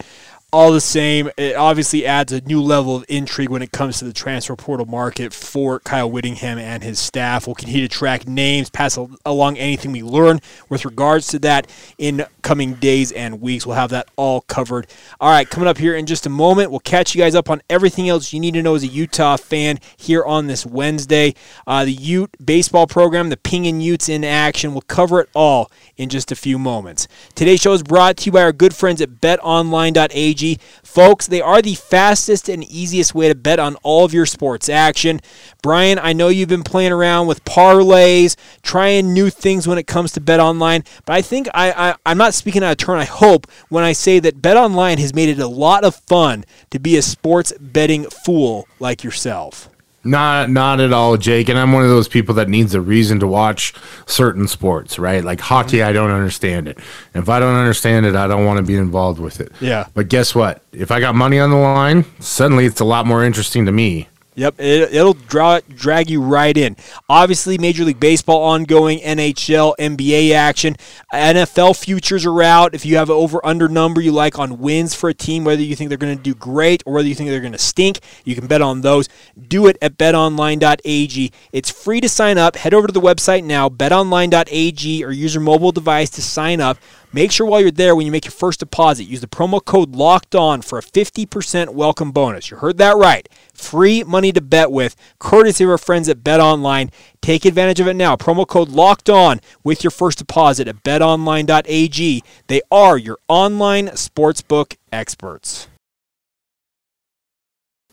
all 0.53 0.71
the 0.71 0.79
same, 0.79 1.31
it 1.35 1.55
obviously 1.55 2.05
adds 2.05 2.31
a 2.31 2.39
new 2.41 2.61
level 2.61 2.95
of 2.95 3.03
intrigue 3.09 3.49
when 3.49 3.63
it 3.63 3.71
comes 3.71 3.97
to 3.97 4.05
the 4.05 4.13
transfer 4.13 4.55
portal 4.55 4.85
market 4.85 5.33
for 5.33 5.79
Kyle 5.79 6.09
Whittingham 6.09 6.59
and 6.59 6.83
his 6.83 6.99
staff. 6.99 7.47
We'll 7.47 7.55
continue 7.55 7.81
to 7.81 7.87
track 7.87 8.27
names, 8.27 8.69
pass 8.69 8.95
along 9.25 9.57
anything 9.57 9.91
we 9.91 10.03
learn 10.03 10.39
with 10.69 10.85
regards 10.85 11.25
to 11.29 11.39
that 11.39 11.67
in 11.97 12.25
coming 12.43 12.75
days 12.75 13.11
and 13.11 13.41
weeks. 13.41 13.65
We'll 13.65 13.77
have 13.77 13.89
that 13.89 14.09
all 14.15 14.41
covered. 14.41 14.85
All 15.19 15.31
right, 15.31 15.49
coming 15.49 15.67
up 15.67 15.79
here 15.79 15.95
in 15.95 16.05
just 16.05 16.27
a 16.27 16.29
moment, 16.29 16.69
we'll 16.69 16.81
catch 16.81 17.15
you 17.15 17.21
guys 17.21 17.33
up 17.33 17.49
on 17.49 17.63
everything 17.67 18.07
else 18.07 18.31
you 18.31 18.39
need 18.39 18.53
to 18.53 18.61
know 18.61 18.75
as 18.75 18.83
a 18.83 18.87
Utah 18.87 19.37
fan 19.37 19.79
here 19.97 20.23
on 20.23 20.45
this 20.45 20.67
Wednesday. 20.67 21.33
Uh, 21.65 21.83
the 21.83 21.93
Ute 21.93 22.35
baseball 22.45 22.85
program, 22.85 23.29
the 23.29 23.37
Ping 23.37 23.81
Utes 23.81 24.07
in 24.07 24.23
action. 24.23 24.73
We'll 24.73 24.81
cover 24.81 25.19
it 25.19 25.29
all 25.33 25.71
in 25.97 26.09
just 26.09 26.31
a 26.31 26.35
few 26.35 26.59
moments. 26.59 27.07
Today's 27.33 27.61
show 27.61 27.73
is 27.73 27.81
brought 27.81 28.17
to 28.17 28.25
you 28.27 28.31
by 28.31 28.43
our 28.43 28.53
good 28.53 28.75
friends 28.75 29.01
at 29.01 29.09
betonline.ag 29.21 30.42
Folks, 30.83 31.27
they 31.27 31.41
are 31.41 31.61
the 31.61 31.75
fastest 31.75 32.49
and 32.49 32.63
easiest 32.63 33.15
way 33.15 33.27
to 33.27 33.35
bet 33.35 33.59
on 33.59 33.75
all 33.83 34.05
of 34.05 34.13
your 34.13 34.25
sports 34.25 34.69
action. 34.69 35.19
Brian, 35.61 35.97
I 35.99 36.13
know 36.13 36.27
you've 36.27 36.49
been 36.49 36.63
playing 36.63 36.91
around 36.91 37.27
with 37.27 37.43
parlays, 37.45 38.35
trying 38.61 39.13
new 39.13 39.29
things 39.29 39.67
when 39.67 39.77
it 39.77 39.87
comes 39.87 40.11
to 40.13 40.21
Bet 40.21 40.39
Online, 40.39 40.83
but 41.05 41.13
I 41.13 41.21
think 41.21 41.47
I, 41.53 41.95
I, 42.05 42.11
am 42.11 42.17
not 42.17 42.33
speaking 42.33 42.63
out 42.63 42.71
of 42.71 42.77
turn, 42.77 42.99
I 42.99 43.05
hope, 43.05 43.47
when 43.69 43.83
I 43.83 43.93
say 43.93 44.19
that 44.19 44.41
Bet 44.41 44.57
Online 44.57 44.97
has 44.97 45.13
made 45.13 45.29
it 45.29 45.39
a 45.39 45.47
lot 45.47 45.83
of 45.83 45.95
fun 45.95 46.45
to 46.71 46.79
be 46.79 46.97
a 46.97 47.01
sports 47.01 47.53
betting 47.59 48.05
fool 48.09 48.67
like 48.79 49.03
yourself. 49.03 49.69
Not 50.03 50.49
not 50.49 50.79
at 50.79 50.91
all, 50.91 51.15
Jake. 51.17 51.49
And 51.49 51.57
I'm 51.57 51.71
one 51.71 51.83
of 51.83 51.89
those 51.89 52.07
people 52.07 52.35
that 52.35 52.49
needs 52.49 52.75
a 52.75 52.81
reason 52.81 53.19
to 53.21 53.27
watch 53.27 53.73
certain 54.05 54.47
sports, 54.47 54.99
right? 54.99 55.23
Like 55.23 55.39
hockey, 55.39 55.81
I 55.81 55.93
don't 55.93 56.11
understand 56.11 56.67
it. 56.67 56.77
And 57.13 57.23
if 57.23 57.29
I 57.29 57.39
don't 57.39 57.55
understand 57.55 58.05
it, 58.05 58.15
I 58.15 58.27
don't 58.27 58.45
want 58.45 58.57
to 58.57 58.63
be 58.63 58.75
involved 58.75 59.19
with 59.19 59.39
it. 59.39 59.51
Yeah. 59.61 59.87
But 59.93 60.09
guess 60.09 60.35
what? 60.35 60.61
If 60.73 60.91
I 60.91 60.99
got 60.99 61.15
money 61.15 61.39
on 61.39 61.51
the 61.51 61.57
line, 61.57 62.05
suddenly 62.19 62.65
it's 62.65 62.81
a 62.81 62.85
lot 62.85 63.05
more 63.05 63.23
interesting 63.23 63.65
to 63.65 63.71
me. 63.71 64.09
Yep, 64.35 64.55
it, 64.57 64.91
will 64.91 65.13
draw 65.13 65.59
drag 65.69 66.09
you 66.09 66.21
right 66.21 66.57
in. 66.57 66.75
Obviously, 67.07 67.57
Major 67.57 67.83
League 67.83 67.99
Baseball 67.99 68.41
ongoing, 68.41 68.99
NHL, 68.99 69.75
NBA 69.77 70.33
action, 70.33 70.75
NFL 71.13 71.77
futures 71.77 72.25
are 72.25 72.41
out. 72.41 72.73
If 72.73 72.85
you 72.85 72.97
have 72.97 73.09
an 73.09 73.15
over 73.15 73.45
under 73.45 73.67
number 73.67 74.01
you 74.01 74.11
like 74.11 74.39
on 74.39 74.59
wins 74.59 74.95
for 74.95 75.09
a 75.09 75.13
team, 75.13 75.43
whether 75.43 75.61
you 75.61 75.75
think 75.75 75.89
they're 75.89 75.97
going 75.97 76.17
to 76.17 76.23
do 76.23 76.33
great 76.33 76.81
or 76.85 76.93
whether 76.93 77.07
you 77.07 77.13
think 77.13 77.29
they're 77.29 77.41
going 77.41 77.51
to 77.51 77.59
stink, 77.59 77.99
you 78.23 78.33
can 78.33 78.47
bet 78.47 78.61
on 78.61 78.81
those. 78.81 79.07
Do 79.47 79.67
it 79.67 79.77
at 79.81 79.97
betonline.ag. 79.97 81.31
It's 81.51 81.69
free 81.69 82.01
to 82.01 82.09
sign 82.09 82.37
up. 82.37 82.55
Head 82.55 82.73
over 82.73 82.87
to 82.87 82.93
the 82.93 83.01
website 83.01 83.43
now, 83.43 83.69
betonline.ag, 83.69 85.03
or 85.03 85.11
use 85.11 85.35
your 85.35 85.43
mobile 85.43 85.71
device 85.71 86.09
to 86.11 86.21
sign 86.21 86.59
up. 86.59 86.77
Make 87.15 87.31
sure 87.31 87.45
while 87.45 87.61
you're 87.61 87.69
there, 87.69 87.95
when 87.95 88.07
you 88.07 88.11
make 88.11 88.25
your 88.25 88.31
first 88.31 88.59
deposit, 88.59 89.03
use 89.03 89.21
the 89.21 89.27
promo 89.27 89.63
code 89.63 89.95
LOCKED 89.95 90.33
ON 90.33 90.61
for 90.63 90.79
a 90.79 90.81
50% 90.81 91.69
welcome 91.69 92.11
bonus. 92.11 92.49
You 92.49 92.57
heard 92.57 92.79
that 92.79 92.97
right. 92.97 93.29
Free 93.53 94.03
money 94.03 94.31
to 94.31 94.41
bet 94.41 94.71
with, 94.71 94.95
courtesy 95.19 95.63
of 95.63 95.69
our 95.69 95.77
friends 95.77 96.09
at 96.09 96.23
Bet 96.23 96.39
Online. 96.39 96.89
Take 97.21 97.45
advantage 97.45 97.79
of 97.79 97.87
it 97.87 97.93
now. 97.93 98.15
Promo 98.15 98.47
code 98.47 98.69
LOCKED 98.69 99.11
ON 99.11 99.41
with 99.63 99.83
your 99.83 99.91
first 99.91 100.17
deposit 100.17 100.67
at 100.67 100.81
betonline.ag. 100.81 102.23
They 102.47 102.61
are 102.71 102.97
your 102.97 103.19
online 103.27 103.89
sportsbook 103.89 104.75
experts. 104.91 105.67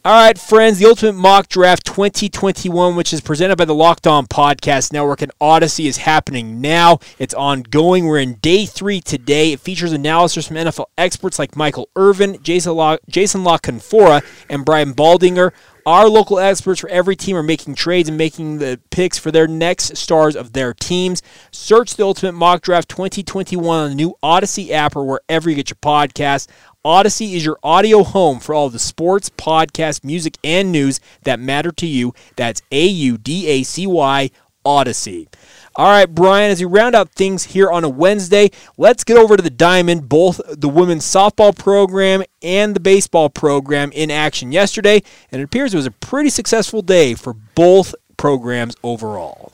All 0.03 0.15
right, 0.15 0.39
friends, 0.39 0.79
the 0.79 0.87
Ultimate 0.87 1.13
Mock 1.13 1.49
Draft 1.49 1.85
2021, 1.85 2.97
which 2.97 3.13
is 3.13 3.21
presented 3.21 3.57
by 3.57 3.67
the 3.67 3.75
Locked 3.75 4.07
On 4.07 4.27
Podcast 4.27 4.95
Network 4.95 5.21
and 5.21 5.31
Audacy, 5.43 5.85
is 5.85 5.99
happening 5.99 6.59
now. 6.63 7.01
It's 7.19 7.35
ongoing. 7.35 8.07
We're 8.07 8.21
in 8.21 8.37
day 8.37 8.65
three 8.65 9.03
today. 9.03 9.53
It 9.53 9.61
features 9.61 9.93
analysis 9.93 10.49
from 10.49 10.57
NFL 10.57 10.87
experts 10.97 11.39
like 11.39 11.55
Michael 11.55 11.91
Irvin, 11.97 12.43
Jason 12.43 12.77
La, 12.77 12.97
Jason 13.11 13.45
La 13.45 13.59
Canfora, 13.59 14.25
and 14.49 14.65
Brian 14.65 14.95
Baldinger. 14.95 15.53
Our 15.87 16.09
local 16.09 16.39
experts 16.39 16.81
for 16.81 16.89
every 16.89 17.17
team 17.17 17.37
are 17.37 17.43
making 17.43 17.75
trades 17.75 18.09
and 18.09 18.17
making 18.17 18.59
the 18.59 18.81
picks 18.91 19.19
for 19.19 19.31
their 19.31 19.47
next 19.47 19.97
stars 19.97 20.37
of 20.37 20.53
their 20.53 20.75
teams. 20.75 21.23
Search 21.51 21.97
the 21.97 22.05
Ultimate 22.05 22.33
Mock 22.33 22.63
Draft 22.63 22.89
2021 22.89 23.67
on 23.67 23.89
the 23.91 23.95
new 23.95 24.15
Audacy 24.23 24.71
app 24.71 24.95
or 24.95 25.05
wherever 25.05 25.49
you 25.49 25.57
get 25.57 25.71
your 25.71 25.77
podcasts. 25.77 26.47
Audacy 26.85 27.35
is 27.35 27.45
your 27.45 27.59
audio 27.63 28.03
home 28.03 28.41
for 28.41 28.55
all 28.55 28.71
the 28.71 28.79
sports, 28.79 29.29
podcast, 29.29 30.03
music, 30.03 30.39
and 30.43 30.73
news 30.73 30.99
that 31.25 31.39
matter 31.39 31.71
to 31.73 31.87
you. 31.87 32.15
That's 32.37 32.63
A 32.73 32.87
U 32.87 33.19
D 33.19 33.47
A 33.49 33.63
C 33.65 33.87
Y, 33.87 34.31
Audacy. 34.65 35.29
All 35.77 35.91
right, 35.91 36.07
Brian, 36.07 36.51
as 36.51 36.61
we 36.61 36.65
round 36.65 36.95
out 36.95 37.11
things 37.11 37.45
here 37.45 37.71
on 37.71 37.85
a 37.85 37.89
Wednesday, 37.91 38.51
let's 38.79 39.05
get 39.05 39.19
over 39.19 39.37
to 39.37 39.43
the 39.43 39.51
Diamond. 39.51 40.09
Both 40.09 40.41
the 40.47 40.71
women's 40.71 41.05
softball 41.05 41.55
program 41.55 42.23
and 42.43 42.75
the 42.75 42.81
baseball 42.81 43.29
program 43.29 43.93
in 43.93 44.11
action 44.11 44.51
yesterday, 44.51 45.03
and 45.31 45.43
it 45.43 45.45
appears 45.45 45.75
it 45.75 45.77
was 45.77 45.85
a 45.85 45.91
pretty 45.91 46.31
successful 46.31 46.81
day 46.81 47.13
for 47.13 47.35
both 47.35 47.95
programs 48.17 48.75
overall. 48.83 49.53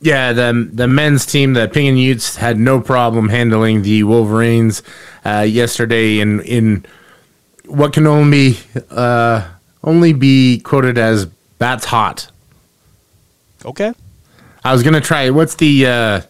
Yeah, 0.00 0.32
the 0.32 0.68
the 0.72 0.86
men's 0.86 1.24
team, 1.24 1.54
the 1.54 1.68
Ping 1.68 1.96
Utes, 1.96 2.36
had 2.36 2.58
no 2.58 2.80
problem 2.80 3.28
handling 3.30 3.82
the 3.82 4.02
Wolverines 4.02 4.82
uh, 5.24 5.40
yesterday 5.40 6.20
in 6.20 6.40
in 6.40 6.84
what 7.64 7.92
can 7.92 8.06
only 8.06 8.58
uh, 8.90 9.48
only 9.82 10.12
be 10.12 10.60
quoted 10.60 10.98
as 10.98 11.26
"bats 11.58 11.86
hot." 11.86 12.30
Okay. 13.64 13.92
I 14.64 14.72
was 14.72 14.82
gonna 14.82 15.00
try. 15.00 15.30
What's 15.30 15.54
the 15.54 15.86
uh, 15.86 16.20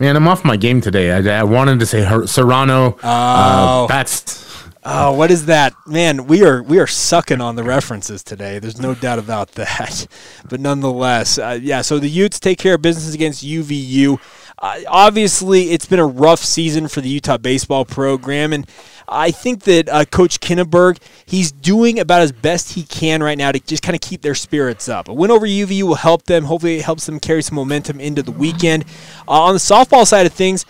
man? 0.00 0.16
I'm 0.16 0.26
off 0.26 0.44
my 0.44 0.56
game 0.56 0.80
today. 0.80 1.12
I, 1.12 1.40
I 1.40 1.44
wanted 1.44 1.78
to 1.80 1.86
say 1.86 2.04
Serrano. 2.26 2.94
Uh, 2.94 2.96
oh, 3.02 3.84
uh, 3.84 3.86
bats 3.86 4.47
Oh, 4.84 5.12
what 5.12 5.30
is 5.30 5.46
that? 5.46 5.74
Man, 5.86 6.26
we 6.26 6.44
are 6.44 6.62
we 6.62 6.78
are 6.78 6.86
sucking 6.86 7.40
on 7.40 7.56
the 7.56 7.64
references 7.64 8.22
today. 8.22 8.58
There's 8.58 8.80
no 8.80 8.94
doubt 8.94 9.18
about 9.18 9.52
that. 9.52 10.06
But 10.48 10.60
nonetheless, 10.60 11.36
uh, 11.38 11.58
yeah. 11.60 11.82
So 11.82 11.98
the 11.98 12.08
Utes 12.08 12.40
take 12.40 12.58
care 12.58 12.76
of 12.76 12.82
business 12.82 13.12
against 13.12 13.44
UVU. 13.44 14.18
Uh, 14.58 14.80
obviously, 14.88 15.72
it's 15.72 15.84
been 15.84 15.98
a 15.98 16.06
rough 16.06 16.38
season 16.38 16.88
for 16.88 17.02
the 17.02 17.08
Utah 17.08 17.36
baseball 17.36 17.84
program, 17.84 18.54
and 18.54 18.66
I 19.06 19.30
think 19.30 19.64
that 19.64 19.88
uh, 19.90 20.04
Coach 20.06 20.40
Kinneberg 20.40 20.98
he's 21.26 21.52
doing 21.52 21.98
about 21.98 22.22
as 22.22 22.32
best 22.32 22.72
he 22.72 22.84
can 22.84 23.22
right 23.22 23.36
now 23.36 23.52
to 23.52 23.60
just 23.60 23.82
kind 23.82 23.94
of 23.94 24.00
keep 24.00 24.22
their 24.22 24.34
spirits 24.34 24.88
up. 24.88 25.08
A 25.08 25.12
win 25.12 25.30
over 25.30 25.46
UVU 25.46 25.82
will 25.82 25.96
help 25.96 26.22
them. 26.24 26.44
Hopefully, 26.44 26.76
it 26.76 26.84
helps 26.84 27.04
them 27.04 27.20
carry 27.20 27.42
some 27.42 27.56
momentum 27.56 28.00
into 28.00 28.22
the 28.22 28.32
weekend. 28.32 28.84
Uh, 29.26 29.42
on 29.42 29.54
the 29.54 29.60
softball 29.60 30.06
side 30.06 30.24
of 30.24 30.32
things 30.32 30.64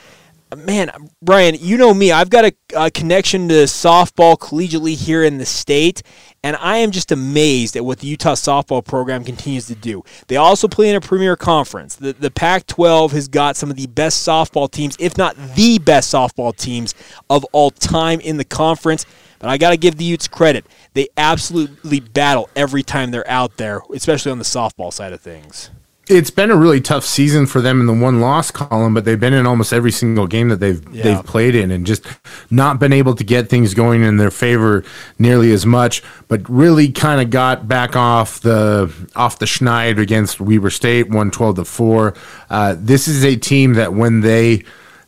man, 0.57 0.91
Brian, 1.23 1.57
you 1.59 1.77
know 1.77 1.93
me. 1.93 2.13
I've 2.13 2.31
got 2.31 2.45
a, 2.45 2.53
a, 2.77 2.91
connection 2.91 3.49
to 3.49 3.55
softball 3.65 4.37
collegiately 4.37 4.95
here 4.95 5.23
in 5.23 5.39
the 5.39 5.47
state, 5.47 6.03
and 6.43 6.57
I 6.57 6.79
am 6.79 6.91
just 6.91 7.13
amazed 7.13 7.77
at 7.77 7.85
what 7.85 7.99
the 7.99 8.07
Utah 8.07 8.35
softball 8.35 8.85
program 8.85 9.25
continues 9.25 9.67
to 9.67 9.75
do. 9.75 10.05
They 10.29 10.37
also 10.37 10.69
play 10.69 10.89
in 10.89 10.97
a 10.97 11.01
premier 11.01 11.37
conference. 11.37 11.97
The, 11.97 12.13
the 12.13 12.31
Pac 12.31 12.67
12 12.67 13.13
has 13.13 13.29
got 13.29 13.57
some 13.57 13.71
of 13.71 13.77
the 13.77 13.87
best 13.87 14.27
softball 14.27 14.71
teams, 14.71 14.97
if 14.99 15.19
not 15.19 15.37
the 15.55 15.79
best 15.79 16.13
softball 16.13 16.57
teams 16.57 16.95
of 17.29 17.45
all 17.53 17.71
time 17.71 18.21
in 18.21 18.37
the 18.37 18.45
conference. 18.45 19.05
But 19.39 19.51
I 19.51 19.59
got 19.59 19.71
to 19.71 19.77
give 19.77 19.97
the 19.97 20.05
Utes 20.05 20.27
credit. 20.27 20.67
They 20.95 21.09
absolutely 21.17 22.01
battle 22.01 22.49
every 22.57 22.83
time 22.83 23.11
they're 23.11 23.31
out 23.31 23.57
there, 23.57 23.83
especially 23.95 24.33
on 24.33 24.39
the 24.39 24.45
softball 24.45 24.93
side 24.93 25.13
of 25.13 25.21
things 25.21 25.71
it's 26.11 26.31
been 26.31 26.51
a 26.51 26.57
really 26.57 26.81
tough 26.81 27.05
season 27.05 27.47
for 27.47 27.61
them 27.61 27.81
in 27.81 27.87
the 27.87 27.95
one 27.95 28.21
loss 28.21 28.51
column, 28.51 28.95
but 28.95 29.05
they've 29.05 29.19
been 29.19 29.35
in 29.35 29.47
almost 29.47 29.73
every 29.73 29.91
single 29.93 30.27
game 30.27 30.49
that 30.49 30.61
they've 30.61 30.83
yeah. 30.93 31.03
they've 31.03 31.25
played 31.25 31.55
in, 31.55 31.71
and 31.71 31.87
just 31.87 32.07
not 32.51 32.79
been 32.79 32.93
able 32.93 33.15
to 33.15 33.25
get 33.25 33.49
things 33.49 33.75
going 33.75 34.03
in 34.03 34.17
their 34.17 34.31
favor 34.31 34.85
nearly 35.19 35.53
as 35.53 35.65
much. 35.67 36.03
But 36.29 36.49
really, 36.49 36.91
kind 36.93 37.21
of 37.21 37.31
got 37.31 37.69
back 37.69 37.97
off 37.97 38.41
the 38.41 38.93
off 39.17 39.39
the 39.39 39.47
schneid 39.47 39.99
against 39.99 40.41
Weber 40.41 40.71
State, 40.71 41.11
one 41.11 41.31
twelve 41.31 41.57
to 41.57 41.65
four. 41.65 42.15
Uh, 42.51 42.75
this 42.79 43.09
is 43.09 43.25
a 43.25 43.37
team 43.37 43.75
that 43.75 43.93
when 43.93 44.21
they 44.21 44.65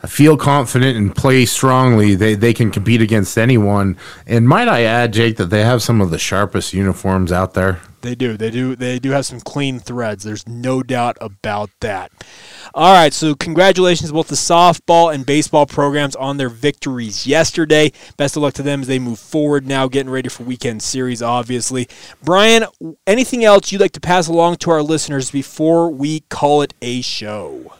feel 0.06 0.36
confident 0.36 0.96
and 0.96 1.14
play 1.14 1.44
strongly, 1.44 2.14
they, 2.14 2.34
they 2.34 2.54
can 2.54 2.70
compete 2.70 3.02
against 3.02 3.36
anyone. 3.36 3.98
And 4.26 4.48
might 4.48 4.68
I 4.68 4.82
add, 4.82 5.12
Jake, 5.12 5.36
that 5.36 5.46
they 5.46 5.62
have 5.62 5.82
some 5.82 6.00
of 6.00 6.10
the 6.10 6.18
sharpest 6.18 6.72
uniforms 6.72 7.32
out 7.32 7.54
there. 7.54 7.80
They 8.02 8.14
do. 8.14 8.36
They 8.36 8.50
do. 8.50 8.76
They 8.76 8.98
do 8.98 9.10
have 9.10 9.26
some 9.26 9.40
clean 9.40 9.78
threads. 9.78 10.24
There's 10.24 10.48
no 10.48 10.82
doubt 10.82 11.18
about 11.20 11.70
that. 11.80 12.10
All 12.74 12.94
right. 12.94 13.12
So 13.12 13.34
congratulations 13.34 14.10
to 14.10 14.14
both 14.14 14.28
the 14.28 14.36
softball 14.36 15.12
and 15.14 15.26
baseball 15.26 15.66
programs 15.66 16.16
on 16.16 16.38
their 16.38 16.48
victories 16.48 17.26
yesterday. 17.26 17.92
Best 18.16 18.36
of 18.36 18.42
luck 18.42 18.54
to 18.54 18.62
them 18.62 18.80
as 18.82 18.86
they 18.86 18.98
move 18.98 19.18
forward 19.18 19.66
now, 19.66 19.86
getting 19.86 20.10
ready 20.10 20.28
for 20.28 20.44
weekend 20.44 20.82
series. 20.82 21.22
Obviously, 21.22 21.88
Brian. 22.22 22.64
Anything 23.06 23.44
else 23.44 23.72
you'd 23.72 23.80
like 23.80 23.92
to 23.92 24.00
pass 24.00 24.28
along 24.28 24.56
to 24.56 24.70
our 24.70 24.82
listeners 24.82 25.30
before 25.30 25.90
we 25.90 26.20
call 26.20 26.62
it 26.62 26.72
a 26.80 27.02
show? 27.02 27.74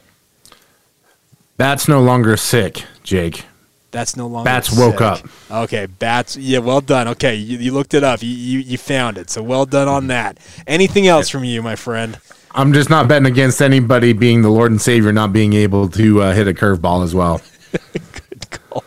That's 1.57 1.89
no 1.89 2.01
longer 2.01 2.37
sick, 2.37 2.85
Jake. 3.03 3.45
Bats 3.91 4.17
no 4.17 4.27
longer. 4.29 4.45
Bats 4.45 4.77
woke 4.77 5.01
up. 5.01 5.21
Okay, 5.51 5.87
bats. 5.87 6.37
Yeah, 6.37 6.61
well 6.61 6.81
done. 6.81 7.09
Okay, 7.09 7.35
you, 7.35 7.59
you 7.59 7.73
looked 7.73 7.95
it 7.95 8.05
up. 8.05 8.23
You, 8.23 8.29
you 8.29 8.59
you 8.61 8.79
found 8.79 9.19
it. 9.19 9.31
So 9.31 9.43
well 9.43 9.67
done 9.67 9.89
on 9.89 10.07
that. 10.09 10.39
Anything 10.67 11.09
else 11.09 11.29
from 11.29 11.45
you, 11.45 11.61
my 11.61 11.75
friend? 11.77 12.19
I'm 12.53 12.73
just 12.73 12.91
not 12.91 13.09
betting 13.09 13.27
against 13.27 13.61
anybody 13.61 14.13
being 14.13 14.43
the 14.43 14.51
Lord 14.51 14.71
and 14.71 14.81
Savior, 14.81 15.13
not 15.13 15.33
being 15.33 15.53
able 15.53 15.89
to 15.91 16.23
uh, 16.23 16.33
hit 16.33 16.49
a 16.49 16.55
curveball 16.55 17.05
as 17.05 17.15
well. 17.15 17.41
Good 17.93 18.51
call. 18.51 18.85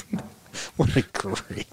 what 0.76 0.96
a 0.96 1.02
great. 1.02 1.66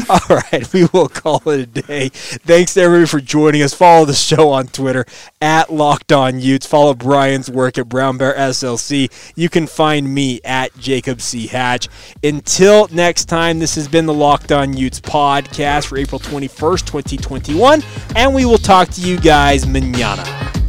All 0.08 0.36
right, 0.52 0.72
we 0.72 0.86
will 0.92 1.08
call 1.08 1.42
it 1.46 1.60
a 1.60 1.66
day. 1.66 2.08
Thanks 2.08 2.74
to 2.74 2.80
everybody 2.82 3.06
for 3.06 3.20
joining 3.20 3.62
us. 3.62 3.74
Follow 3.74 4.04
the 4.04 4.14
show 4.14 4.50
on 4.50 4.66
Twitter 4.66 5.04
at 5.40 5.72
Locked 5.72 6.12
On 6.12 6.40
Utes. 6.40 6.66
Follow 6.66 6.94
Brian's 6.94 7.50
work 7.50 7.78
at 7.78 7.88
Brown 7.88 8.16
Bear 8.16 8.34
SLC. 8.34 9.10
You 9.36 9.48
can 9.48 9.66
find 9.66 10.12
me 10.12 10.40
at 10.44 10.76
Jacob 10.78 11.20
C. 11.20 11.46
Hatch. 11.46 11.88
Until 12.22 12.88
next 12.90 13.26
time, 13.26 13.58
this 13.58 13.74
has 13.76 13.86
been 13.86 14.06
the 14.06 14.14
Locked 14.14 14.52
On 14.52 14.76
Utes 14.76 15.00
podcast 15.00 15.86
for 15.86 15.98
April 15.98 16.20
21st, 16.20 16.86
2021, 16.86 17.82
and 18.16 18.34
we 18.34 18.44
will 18.44 18.58
talk 18.58 18.88
to 18.88 19.00
you 19.00 19.18
guys 19.18 19.66
manana. 19.66 20.63